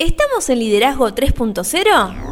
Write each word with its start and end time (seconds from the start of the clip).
¿Estamos 0.00 0.48
en 0.48 0.60
Liderazgo 0.60 1.08
3.0? 1.08 2.28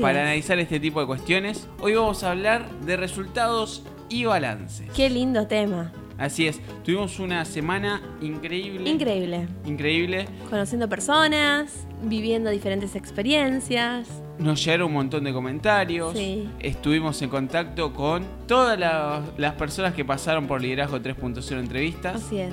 para 0.00 0.22
analizar 0.22 0.58
este 0.58 0.80
tipo 0.80 1.00
de 1.00 1.06
cuestiones. 1.06 1.68
Hoy 1.80 1.94
vamos 1.94 2.22
a 2.24 2.30
hablar 2.32 2.70
de 2.80 2.96
resultados 2.96 3.82
y 4.08 4.24
balances. 4.24 4.88
Qué 4.94 5.10
lindo 5.10 5.46
tema. 5.46 5.92
Así 6.18 6.48
es, 6.48 6.60
tuvimos 6.82 7.20
una 7.20 7.44
semana 7.44 8.02
increíble. 8.20 8.90
Increíble. 8.90 9.46
Increíble. 9.64 10.26
Conociendo 10.50 10.88
personas, 10.88 11.86
viviendo 12.02 12.50
diferentes 12.50 12.96
experiencias. 12.96 14.08
Nos 14.38 14.64
llegaron 14.64 14.88
un 14.88 14.94
montón 14.94 15.24
de 15.24 15.32
comentarios. 15.32 16.16
Estuvimos 16.58 17.22
en 17.22 17.30
contacto 17.30 17.92
con 17.92 18.24
todas 18.48 18.78
las 19.36 19.54
personas 19.54 19.94
que 19.94 20.04
pasaron 20.04 20.48
por 20.48 20.60
Liderazgo 20.60 20.98
3.0 20.98 21.58
entrevistas. 21.60 22.16
Así 22.16 22.38
es. 22.38 22.52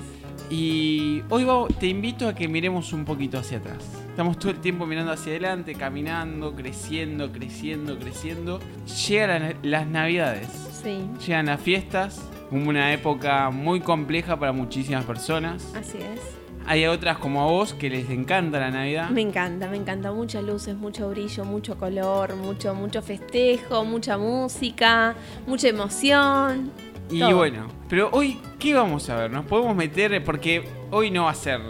Y 0.49 1.23
hoy 1.29 1.45
te 1.79 1.87
invito 1.87 2.27
a 2.27 2.35
que 2.35 2.47
miremos 2.47 2.93
un 2.93 3.03
poquito 3.05 3.39
hacia 3.39 3.57
atrás. 3.57 3.83
Estamos 4.09 4.37
todo 4.37 4.51
el 4.51 4.59
tiempo 4.59 4.85
mirando 4.85 5.11
hacia 5.11 5.31
adelante, 5.31 5.73
caminando, 5.75 6.55
creciendo, 6.55 7.31
creciendo, 7.31 7.97
creciendo. 7.97 8.59
Llegan 9.07 9.55
las 9.63 9.87
navidades. 9.87 10.47
Sí. 10.83 11.07
Llegan 11.25 11.47
las 11.47 11.59
fiestas. 11.59 12.21
Una 12.51 12.93
época 12.93 13.49
muy 13.49 13.79
compleja 13.79 14.37
para 14.37 14.51
muchísimas 14.51 15.03
personas. 15.03 15.73
Así 15.75 15.97
es. 15.97 16.21
Hay 16.67 16.85
otras 16.87 17.19
como 17.19 17.43
a 17.43 17.45
vos 17.45 17.73
que 17.73 17.89
les 17.89 18.09
encanta 18.09 18.59
la 18.59 18.71
Navidad. 18.71 19.09
Me 19.09 19.21
encanta, 19.21 19.67
me 19.67 19.77
encanta. 19.77 20.11
Muchas 20.11 20.43
luces, 20.43 20.75
mucho 20.75 21.09
brillo, 21.09 21.45
mucho 21.45 21.77
color, 21.77 22.35
mucho, 22.35 22.73
mucho 22.73 23.01
festejo, 23.03 23.85
mucha 23.85 24.17
música, 24.17 25.15
mucha 25.45 25.67
emoción. 25.67 26.71
Y 27.09 27.21
bueno, 27.33 27.67
pero 27.87 28.09
hoy, 28.11 28.39
¿qué 28.59 28.73
vamos 28.73 29.09
a 29.09 29.15
ver? 29.15 29.31
Nos 29.31 29.45
podemos 29.45 29.75
meter, 29.75 30.23
porque 30.23 30.67
hoy 30.91 31.11
no 31.11 31.25
va 31.25 31.31
a 31.31 31.35
ser, 31.35 31.61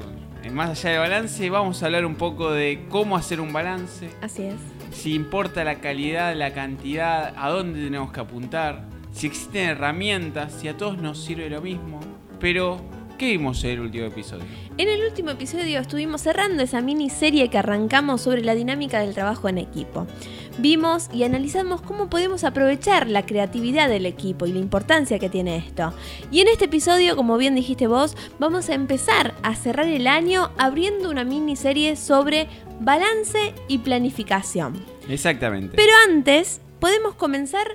eh, 0.43 0.49
más 0.49 0.69
allá 0.69 0.91
del 0.91 0.99
balance, 0.99 1.49
vamos 1.49 1.81
a 1.83 1.87
hablar 1.87 2.05
un 2.05 2.15
poco 2.15 2.51
de 2.51 2.85
cómo 2.89 3.17
hacer 3.17 3.41
un 3.41 3.51
balance. 3.51 4.09
Así 4.21 4.43
es. 4.43 4.55
Si 4.91 5.13
importa 5.13 5.63
la 5.63 5.75
calidad, 5.75 6.35
la 6.35 6.53
cantidad, 6.53 7.33
a 7.37 7.49
dónde 7.49 7.83
tenemos 7.83 8.11
que 8.11 8.21
apuntar, 8.21 8.85
si 9.11 9.27
existen 9.27 9.69
herramientas, 9.69 10.53
si 10.53 10.67
a 10.67 10.77
todos 10.77 10.97
nos 10.97 11.23
sirve 11.23 11.49
lo 11.49 11.61
mismo. 11.61 11.99
Pero 12.39 12.79
¿Qué 13.17 13.27
vimos 13.27 13.63
en 13.63 13.69
el 13.69 13.79
último 13.79 14.07
episodio? 14.07 14.43
En 14.77 14.89
el 14.89 15.01
último 15.05 15.29
episodio 15.29 15.79
estuvimos 15.79 16.21
cerrando 16.21 16.63
esa 16.63 16.81
miniserie 16.81 17.49
que 17.49 17.57
arrancamos 17.57 18.21
sobre 18.21 18.43
la 18.43 18.55
dinámica 18.55 18.99
del 18.99 19.13
trabajo 19.13 19.47
en 19.47 19.57
equipo. 19.57 20.05
Vimos 20.57 21.09
y 21.13 21.23
analizamos 21.23 21.81
cómo 21.81 22.09
podemos 22.09 22.43
aprovechar 22.43 23.07
la 23.07 23.25
creatividad 23.25 23.87
del 23.87 24.05
equipo 24.05 24.47
y 24.47 24.51
la 24.51 24.59
importancia 24.59 25.17
que 25.17 25.29
tiene 25.29 25.55
esto. 25.55 25.93
Y 26.29 26.41
en 26.41 26.49
este 26.49 26.65
episodio, 26.65 27.15
como 27.15 27.37
bien 27.37 27.55
dijiste 27.55 27.87
vos, 27.87 28.17
vamos 28.37 28.69
a 28.69 28.73
empezar 28.73 29.33
a 29.43 29.55
cerrar 29.55 29.87
el 29.87 30.07
año 30.07 30.51
abriendo 30.57 31.09
una 31.09 31.23
miniserie 31.23 31.95
sobre 31.95 32.49
balance 32.81 33.53
y 33.69 33.77
planificación. 33.77 34.75
Exactamente. 35.07 35.77
Pero 35.77 35.93
antes, 36.09 36.59
podemos 36.81 37.15
comenzar 37.15 37.65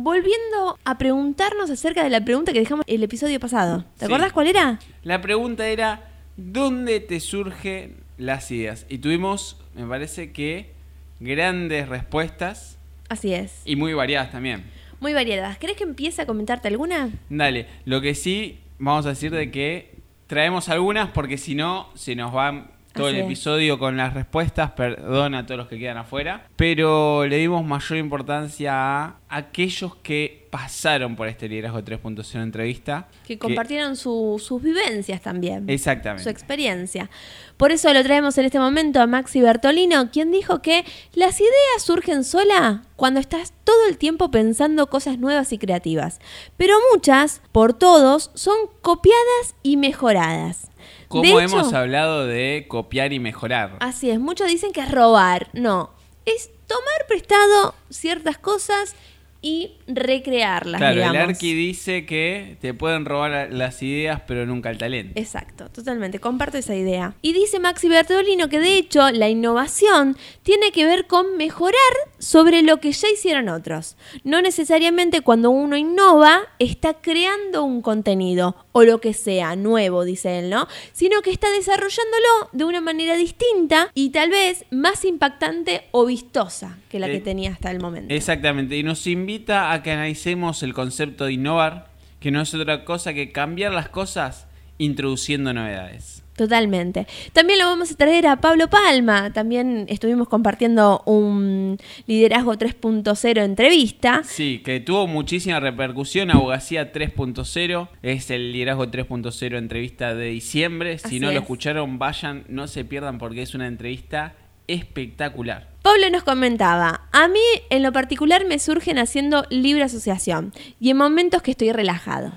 Volviendo 0.00 0.78
a 0.84 0.96
preguntarnos 0.96 1.70
acerca 1.70 2.04
de 2.04 2.10
la 2.10 2.24
pregunta 2.24 2.52
que 2.52 2.60
dejamos 2.60 2.84
el 2.86 3.02
episodio 3.02 3.40
pasado. 3.40 3.84
¿Te 3.98 4.04
acordás 4.04 4.32
cuál 4.32 4.46
era? 4.46 4.78
La 5.02 5.20
pregunta 5.20 5.66
era, 5.66 6.08
¿dónde 6.36 7.00
te 7.00 7.18
surgen 7.18 7.96
las 8.16 8.48
ideas? 8.52 8.86
Y 8.88 8.98
tuvimos, 8.98 9.56
me 9.74 9.84
parece 9.86 10.30
que, 10.30 10.70
grandes 11.18 11.88
respuestas. 11.88 12.78
Así 13.08 13.34
es. 13.34 13.60
Y 13.64 13.74
muy 13.74 13.92
variadas 13.92 14.30
también. 14.30 14.70
Muy 15.00 15.14
variadas. 15.14 15.58
¿Crees 15.58 15.76
que 15.76 15.82
empiece 15.82 16.22
a 16.22 16.26
comentarte 16.26 16.68
alguna? 16.68 17.10
Dale, 17.28 17.66
lo 17.84 18.00
que 18.00 18.14
sí, 18.14 18.60
vamos 18.78 19.04
a 19.04 19.08
decir 19.08 19.32
de 19.32 19.50
que 19.50 19.96
traemos 20.28 20.68
algunas 20.68 21.10
porque 21.10 21.38
si 21.38 21.56
no, 21.56 21.88
se 21.96 22.14
nos 22.14 22.32
van 22.32 22.70
todo 22.92 23.08
el 23.08 23.16
episodio 23.16 23.78
con 23.78 23.96
las 23.96 24.14
respuestas, 24.14 24.72
perdón 24.72 25.34
a 25.34 25.46
todos 25.46 25.58
los 25.58 25.68
que 25.68 25.78
quedan 25.78 25.98
afuera, 25.98 26.48
pero 26.56 27.26
le 27.26 27.36
dimos 27.36 27.64
mayor 27.64 27.98
importancia 27.98 29.04
a 29.04 29.16
aquellos 29.28 29.96
que 29.96 30.48
pasaron 30.50 31.14
por 31.14 31.28
este 31.28 31.48
liderazgo 31.48 31.80
3.0 31.80 32.42
entrevista. 32.42 33.08
Que 33.26 33.38
compartieron 33.38 33.96
sus 33.96 34.62
vivencias 34.62 35.20
también. 35.20 35.68
Exactamente. 35.68 36.24
Su 36.24 36.30
experiencia. 36.30 37.10
Por 37.56 37.72
eso 37.72 37.92
lo 37.92 38.02
traemos 38.02 38.38
en 38.38 38.46
este 38.46 38.58
momento 38.58 39.00
a 39.00 39.06
Maxi 39.06 39.40
Bertolino, 39.40 40.10
quien 40.10 40.30
dijo 40.30 40.62
que 40.62 40.84
las 41.12 41.40
ideas 41.40 41.82
surgen 41.82 42.24
sola 42.24 42.82
cuando 42.96 43.20
estás 43.20 43.52
todo 43.64 43.86
el 43.88 43.98
tiempo 43.98 44.30
pensando 44.30 44.88
cosas 44.88 45.18
nuevas 45.18 45.52
y 45.52 45.58
creativas. 45.58 46.20
Pero 46.56 46.74
muchas, 46.92 47.42
por 47.52 47.74
todos, 47.74 48.30
son 48.34 48.56
copiadas 48.80 49.54
y 49.62 49.76
mejoradas. 49.76 50.67
¿Cómo 51.08 51.40
hemos 51.40 51.72
hablado 51.72 52.26
de 52.26 52.66
copiar 52.68 53.12
y 53.12 53.20
mejorar? 53.20 53.76
Así 53.80 54.10
es, 54.10 54.20
muchos 54.20 54.48
dicen 54.48 54.72
que 54.72 54.80
es 54.80 54.90
robar. 54.90 55.48
No, 55.52 55.90
es 56.24 56.50
tomar 56.66 57.06
prestado 57.06 57.74
ciertas 57.90 58.38
cosas 58.38 58.94
y 59.40 59.72
recrearlas. 59.86 60.80
Claro, 60.80 61.00
el 61.00 61.16
Arqui 61.16 61.54
dice 61.54 62.04
que 62.06 62.56
te 62.60 62.74
pueden 62.74 63.04
robar 63.04 63.52
las 63.52 63.82
ideas, 63.82 64.22
pero 64.26 64.46
nunca 64.46 64.70
el 64.70 64.78
talento. 64.78 65.12
Exacto, 65.14 65.68
totalmente, 65.70 66.18
comparto 66.18 66.58
esa 66.58 66.74
idea. 66.74 67.14
Y 67.22 67.32
dice 67.32 67.60
Maxi 67.60 67.88
Bertolino 67.88 68.48
que 68.48 68.58
de 68.58 68.76
hecho 68.76 69.10
la 69.10 69.28
innovación 69.28 70.16
tiene 70.42 70.72
que 70.72 70.84
ver 70.84 71.06
con 71.06 71.36
mejorar 71.36 71.78
sobre 72.18 72.62
lo 72.62 72.78
que 72.78 72.90
ya 72.90 73.08
hicieron 73.10 73.48
otros. 73.48 73.96
No 74.24 74.42
necesariamente 74.42 75.20
cuando 75.20 75.50
uno 75.50 75.76
innova 75.76 76.40
está 76.58 76.94
creando 76.94 77.62
un 77.62 77.80
contenido 77.80 78.56
o 78.72 78.82
lo 78.82 79.00
que 79.00 79.14
sea 79.14 79.54
nuevo, 79.54 80.04
dice 80.04 80.40
él, 80.40 80.50
¿no? 80.50 80.66
Sino 80.92 81.22
que 81.22 81.30
está 81.30 81.50
desarrollándolo 81.50 82.50
de 82.52 82.64
una 82.64 82.80
manera 82.80 83.16
distinta 83.16 83.90
y 83.94 84.10
tal 84.10 84.30
vez 84.30 84.64
más 84.70 85.04
impactante 85.04 85.82
o 85.92 86.06
vistosa 86.06 86.78
que 86.88 86.98
la 86.98 87.06
que 87.06 87.16
eh, 87.16 87.20
tenía 87.20 87.52
hasta 87.52 87.70
el 87.70 87.80
momento. 87.80 88.12
Exactamente, 88.12 88.76
y 88.76 88.82
nos 88.82 89.06
invita 89.06 89.27
a 89.70 89.82
que 89.82 89.92
analicemos 89.92 90.62
el 90.62 90.72
concepto 90.72 91.26
de 91.26 91.34
innovar, 91.34 91.88
que 92.18 92.30
no 92.30 92.40
es 92.40 92.54
otra 92.54 92.84
cosa 92.84 93.12
que 93.12 93.30
cambiar 93.30 93.72
las 93.72 93.88
cosas 93.88 94.46
introduciendo 94.78 95.52
novedades. 95.52 96.22
Totalmente. 96.34 97.06
También 97.32 97.58
lo 97.58 97.66
vamos 97.66 97.90
a 97.90 97.96
traer 97.96 98.28
a 98.28 98.40
Pablo 98.40 98.70
Palma. 98.70 99.32
También 99.32 99.86
estuvimos 99.88 100.28
compartiendo 100.28 101.02
un 101.04 101.78
liderazgo 102.06 102.54
3.0 102.54 103.44
entrevista. 103.44 104.22
Sí, 104.24 104.62
que 104.64 104.78
tuvo 104.78 105.08
muchísima 105.08 105.58
repercusión. 105.58 106.30
Abogacía 106.30 106.92
3.0 106.92 107.88
es 108.02 108.30
el 108.30 108.52
liderazgo 108.52 108.86
3.0 108.86 109.58
entrevista 109.58 110.14
de 110.14 110.26
diciembre. 110.26 110.98
Si 110.98 111.18
no 111.18 111.32
lo 111.32 111.40
escucharon, 111.40 111.98
vayan, 111.98 112.44
no 112.48 112.68
se 112.68 112.84
pierdan 112.84 113.18
porque 113.18 113.42
es 113.42 113.56
una 113.56 113.66
entrevista 113.66 114.36
espectacular. 114.68 115.68
Pablo 115.82 116.10
nos 116.10 116.22
comentaba, 116.22 117.08
a 117.12 117.28
mí 117.28 117.40
en 117.70 117.82
lo 117.82 117.92
particular 117.92 118.46
me 118.46 118.58
surgen 118.58 118.98
haciendo 118.98 119.44
libre 119.50 119.82
asociación 119.82 120.52
y 120.78 120.90
en 120.90 120.96
momentos 120.98 121.42
que 121.42 121.52
estoy 121.52 121.72
relajado. 121.72 122.32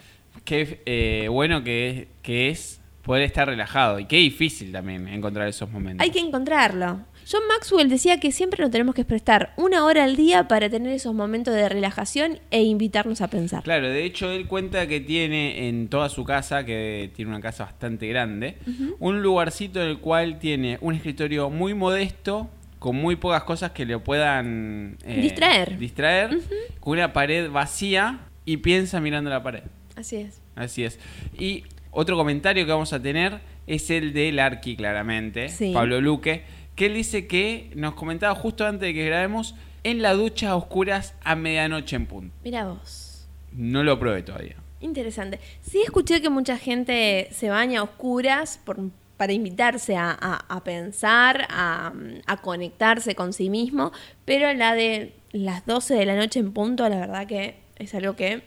Qué 0.45 0.81
eh, 0.85 1.27
bueno 1.29 1.63
que, 1.63 2.07
que 2.23 2.49
es 2.49 2.81
poder 3.01 3.23
estar 3.23 3.47
relajado 3.47 3.99
y 3.99 4.05
qué 4.05 4.17
difícil 4.17 4.71
también 4.71 5.07
encontrar 5.07 5.47
esos 5.47 5.69
momentos. 5.69 6.03
Hay 6.03 6.11
que 6.11 6.19
encontrarlo. 6.19 7.01
John 7.31 7.41
Maxwell 7.47 7.87
decía 7.87 8.19
que 8.19 8.31
siempre 8.31 8.61
nos 8.61 8.71
tenemos 8.71 8.93
que 8.93 9.05
prestar 9.05 9.53
una 9.55 9.85
hora 9.85 10.03
al 10.03 10.15
día 10.15 10.47
para 10.47 10.69
tener 10.69 10.91
esos 10.91 11.13
momentos 11.13 11.53
de 11.53 11.69
relajación 11.69 12.39
e 12.51 12.63
invitarnos 12.63 13.21
a 13.21 13.29
pensar. 13.29 13.63
Claro, 13.63 13.87
de 13.87 14.03
hecho 14.03 14.29
él 14.31 14.47
cuenta 14.47 14.85
que 14.87 14.99
tiene 14.99 15.69
en 15.69 15.87
toda 15.87 16.09
su 16.09 16.23
casa, 16.25 16.65
que 16.65 17.09
tiene 17.15 17.29
una 17.31 17.39
casa 17.39 17.63
bastante 17.65 18.07
grande, 18.07 18.57
un 18.99 19.21
lugarcito 19.21 19.81
en 19.81 19.87
el 19.87 19.99
cual 19.99 20.39
tiene 20.39 20.77
un 20.81 20.93
escritorio 20.95 21.49
muy 21.49 21.73
modesto 21.73 22.49
con 22.79 22.95
muy 22.95 23.15
pocas 23.15 23.43
cosas 23.43 23.71
que 23.71 23.85
le 23.85 23.97
puedan 23.99 24.97
eh, 25.05 25.21
Distraer. 25.21 25.77
distraer, 25.77 26.37
con 26.79 26.93
una 26.93 27.13
pared 27.13 27.49
vacía 27.49 28.21
y 28.43 28.57
piensa 28.57 28.99
mirando 28.99 29.29
la 29.29 29.43
pared. 29.43 29.63
Así 29.95 30.17
es. 30.17 30.41
Así 30.55 30.83
es. 30.83 30.99
Y 31.37 31.63
otro 31.91 32.17
comentario 32.17 32.65
que 32.65 32.71
vamos 32.71 32.91
a 32.91 33.01
tener 33.01 33.39
es 33.67 33.89
el 33.91 34.13
del 34.13 34.39
Arqui, 34.39 34.75
claramente, 34.75 35.49
Sí. 35.49 35.71
Pablo 35.73 36.01
Luque, 36.01 36.43
que 36.75 36.85
él 36.88 36.94
dice 36.95 37.27
que 37.27 37.71
nos 37.75 37.94
comentaba 37.94 38.33
justo 38.35 38.65
antes 38.65 38.81
de 38.88 38.94
que 38.94 39.06
grabemos 39.06 39.56
en 39.83 40.01
la 40.01 40.13
ducha 40.13 40.51
a 40.51 40.56
oscuras 40.56 41.15
a 41.23 41.35
medianoche 41.35 41.95
en 41.95 42.06
punto. 42.06 42.35
Mira 42.44 42.65
vos. 42.68 43.27
No 43.51 43.83
lo 43.83 44.00
probé 44.00 44.23
todavía. 44.23 44.56
Interesante. 44.79 45.39
Sí 45.62 45.81
escuché 45.83 46.21
que 46.21 46.29
mucha 46.29 46.57
gente 46.57 47.27
se 47.31 47.50
baña 47.50 47.81
a 47.81 47.83
oscuras 47.83 48.59
por- 48.63 48.79
para 49.18 49.33
invitarse 49.33 49.95
a, 49.95 50.09
a- 50.19 50.45
a 50.50 50.63
pensar, 50.63 51.45
a, 51.50 51.94
a 52.25 52.38
conectarse 52.38 53.13
con 53.13 53.33
sí 53.33 53.50
mismo, 53.51 53.91
pero 54.25 54.51
la 54.53 54.74
de 54.74 55.13
las 55.31 55.65
12 55.67 55.94
de 55.94 56.06
la 56.06 56.15
noche 56.15 56.39
en 56.39 56.51
punto, 56.53 56.88
la 56.89 56.97
verdad 57.00 57.27
que 57.27 57.56
es 57.77 57.94
algo 57.94 58.15
que 58.15 58.41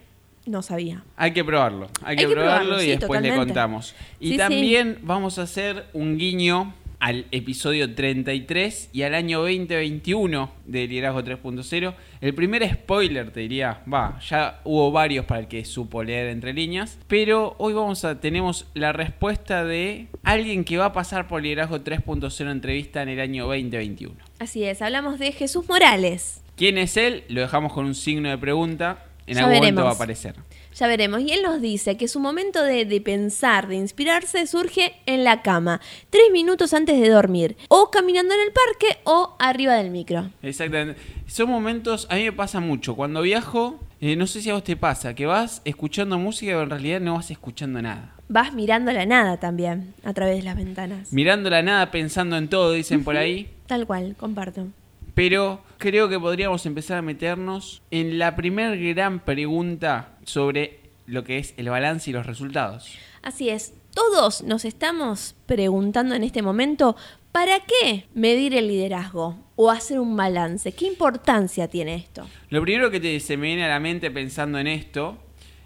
no 0.47 0.63
sabía. 0.63 1.05
Hay 1.17 1.33
que 1.33 1.45
probarlo, 1.45 1.89
hay 2.03 2.17
que, 2.17 2.23
Hay 2.23 2.29
que 2.29 2.35
probarlo, 2.35 2.57
probarlo, 2.71 2.83
y 2.83 2.87
sí, 2.87 2.97
después 2.97 3.23
le 3.23 3.35
contamos. 3.37 3.95
Y 4.19 4.27
Sí, 4.27 4.33
sí. 4.33 4.39
también 4.39 4.99
vamos 5.03 5.39
a 5.39 5.43
hacer 5.43 5.87
un 5.93 6.19
guiño 6.19 6.75
al 7.05 7.27
episodio 7.33 7.95
33 7.95 8.89
y 8.95 9.03
al 9.03 9.15
año 9.15 9.41
2021 9.41 10.51
de 10.65 10.87
Liderazgo 10.89 11.21
3.0. 11.21 11.95
El 12.23 12.35
primer 12.35 12.67
spoiler, 12.67 13.31
te 13.31 13.41
diría, 13.41 13.83
va, 13.93 14.19
ya 14.27 14.63
hubo 14.65 14.91
varios 14.91 15.27
para 15.27 15.41
el 15.41 15.47
que 15.47 15.67
supo 15.67 16.03
leer 16.03 16.29
entre 16.29 16.55
líneas, 16.55 16.99
pero 17.07 17.57
hoy 17.59 17.75
vamos 17.75 18.07
a 18.07 18.21
tenemos 18.21 18.69
la 18.73 18.95
respuesta 18.95 19.67
de 19.67 20.09
alguien 20.23 20.65
que 20.65 20.79
va 20.79 20.87
a 20.87 20.93
pasar 20.95 21.29
por 21.29 21.43
Liderazgo 21.43 21.81
3.0 21.81 22.51
entrevista 22.51 23.03
en 23.03 23.11
el 23.11 23.21
año 23.21 23.45
2021. 23.49 24.15
Así 24.39 24.65
es, 24.65 24.81
hablamos 24.81 25.19
de 25.19 25.33
Jesús 25.33 25.69
Morales. 25.69 26.41
¿Quién 26.57 26.79
es 26.79 26.97
él? 26.97 27.25
Lo 27.29 27.43
dejamos 27.43 27.75
con 27.75 27.85
un 27.85 27.95
signo 27.95 28.31
de 28.31 28.39
pregunta. 28.39 29.04
En 29.27 29.35
Ya 29.37 29.41
algún 29.41 29.55
momento 29.57 29.63
veremos. 29.65 29.85
va 29.85 29.91
a 29.91 29.95
aparecer. 29.95 30.35
Ya 30.75 30.87
veremos. 30.87 31.21
Y 31.23 31.33
él 31.33 31.43
nos 31.43 31.61
dice 31.61 31.97
que 31.97 32.09
su 32.09 32.21
momento 32.21 32.63
de, 32.63 32.85
de 32.85 33.01
pensar, 33.01 33.69
de 33.69 33.77
inspirarse, 33.77 34.47
surge 34.47 34.95
en 35.07 35.25
la 35.25 35.41
cama, 35.43 35.81
tres 36.11 36.25
minutos 36.33 36.75
antes 36.75 37.01
de 37.01 37.09
dormir, 37.09 37.57
o 37.69 37.91
caminando 37.91 38.35
en 38.35 38.41
el 38.41 38.53
parque, 38.53 38.99
o 39.05 39.37
arriba 39.39 39.75
del 39.75 39.91
micro. 39.91 40.31
Exactamente. 40.43 41.01
Son 41.27 41.49
momentos, 41.49 42.07
a 42.11 42.17
mí 42.17 42.25
me 42.25 42.33
pasa 42.33 42.61
mucho. 42.61 42.97
Cuando 42.97 43.23
viajo, 43.23 43.81
eh, 44.01 44.17
no 44.17 44.27
sé 44.27 44.43
si 44.43 44.51
a 44.51 44.55
vos 44.55 44.65
te 44.65 44.77
pasa, 44.77 45.15
que 45.15 45.27
vas 45.27 45.63
escuchando 45.65 46.19
música 46.19 46.53
pero 46.53 46.63
en 46.65 46.71
realidad 46.71 47.01
no 47.01 47.15
vas 47.15 47.31
escuchando 47.31 47.81
nada. 47.81 48.11
Vas 48.29 48.53
mirando 48.53 48.91
la 48.93 49.07
nada 49.07 49.39
también, 49.39 49.95
a 50.03 50.13
través 50.13 50.37
de 50.39 50.43
las 50.43 50.57
ventanas. 50.57 51.13
Mirando 51.13 51.51
la 51.51 51.63
nada, 51.63 51.91
pensando 51.91 52.37
en 52.37 52.49
todo, 52.49 52.73
dicen 52.73 53.05
por 53.05 53.17
ahí. 53.17 53.49
Tal 53.67 53.87
cual, 53.87 54.17
comparto. 54.19 54.67
Pero 55.15 55.61
creo 55.79 56.09
que 56.09 56.19
podríamos 56.19 56.67
empezar 56.67 56.99
a 56.99 57.03
meternos 57.03 57.83
en 57.91 58.19
la 58.19 58.35
primer 58.37 58.79
gran 58.79 59.21
pregunta 59.21 60.17
sobre 60.25 60.81
lo 61.07 61.23
que 61.25 61.39
es 61.39 61.55
el 61.57 61.69
balance 61.69 62.11
y 62.11 62.13
los 62.13 62.27
resultados. 62.27 62.91
Así 63.23 63.49
es, 63.49 63.75
todos 63.95 64.43
nos 64.43 64.65
estamos 64.65 65.35
preguntando 65.47 66.15
en 66.15 66.25
este 66.25 66.43
momento, 66.43 66.97
¿para 67.33 67.61
qué 67.61 68.07
medir 68.15 68.55
el 68.55 68.69
liderazgo 68.69 69.37
o 69.57 69.71
hacer 69.71 70.01
un 70.01 70.17
balance? 70.17 70.73
¿Qué 70.73 70.87
importancia 70.87 71.69
tiene 71.69 71.95
esto? 71.95 72.27
Lo 72.51 72.61
primero 72.63 72.91
que 72.91 73.01
te- 73.01 73.21
se 73.21 73.37
me 73.37 73.47
viene 73.49 73.65
a 73.65 73.69
la 73.69 73.81
mente 73.81 74.11
pensando 74.11 74.59
en 74.59 74.67
esto 74.67 75.19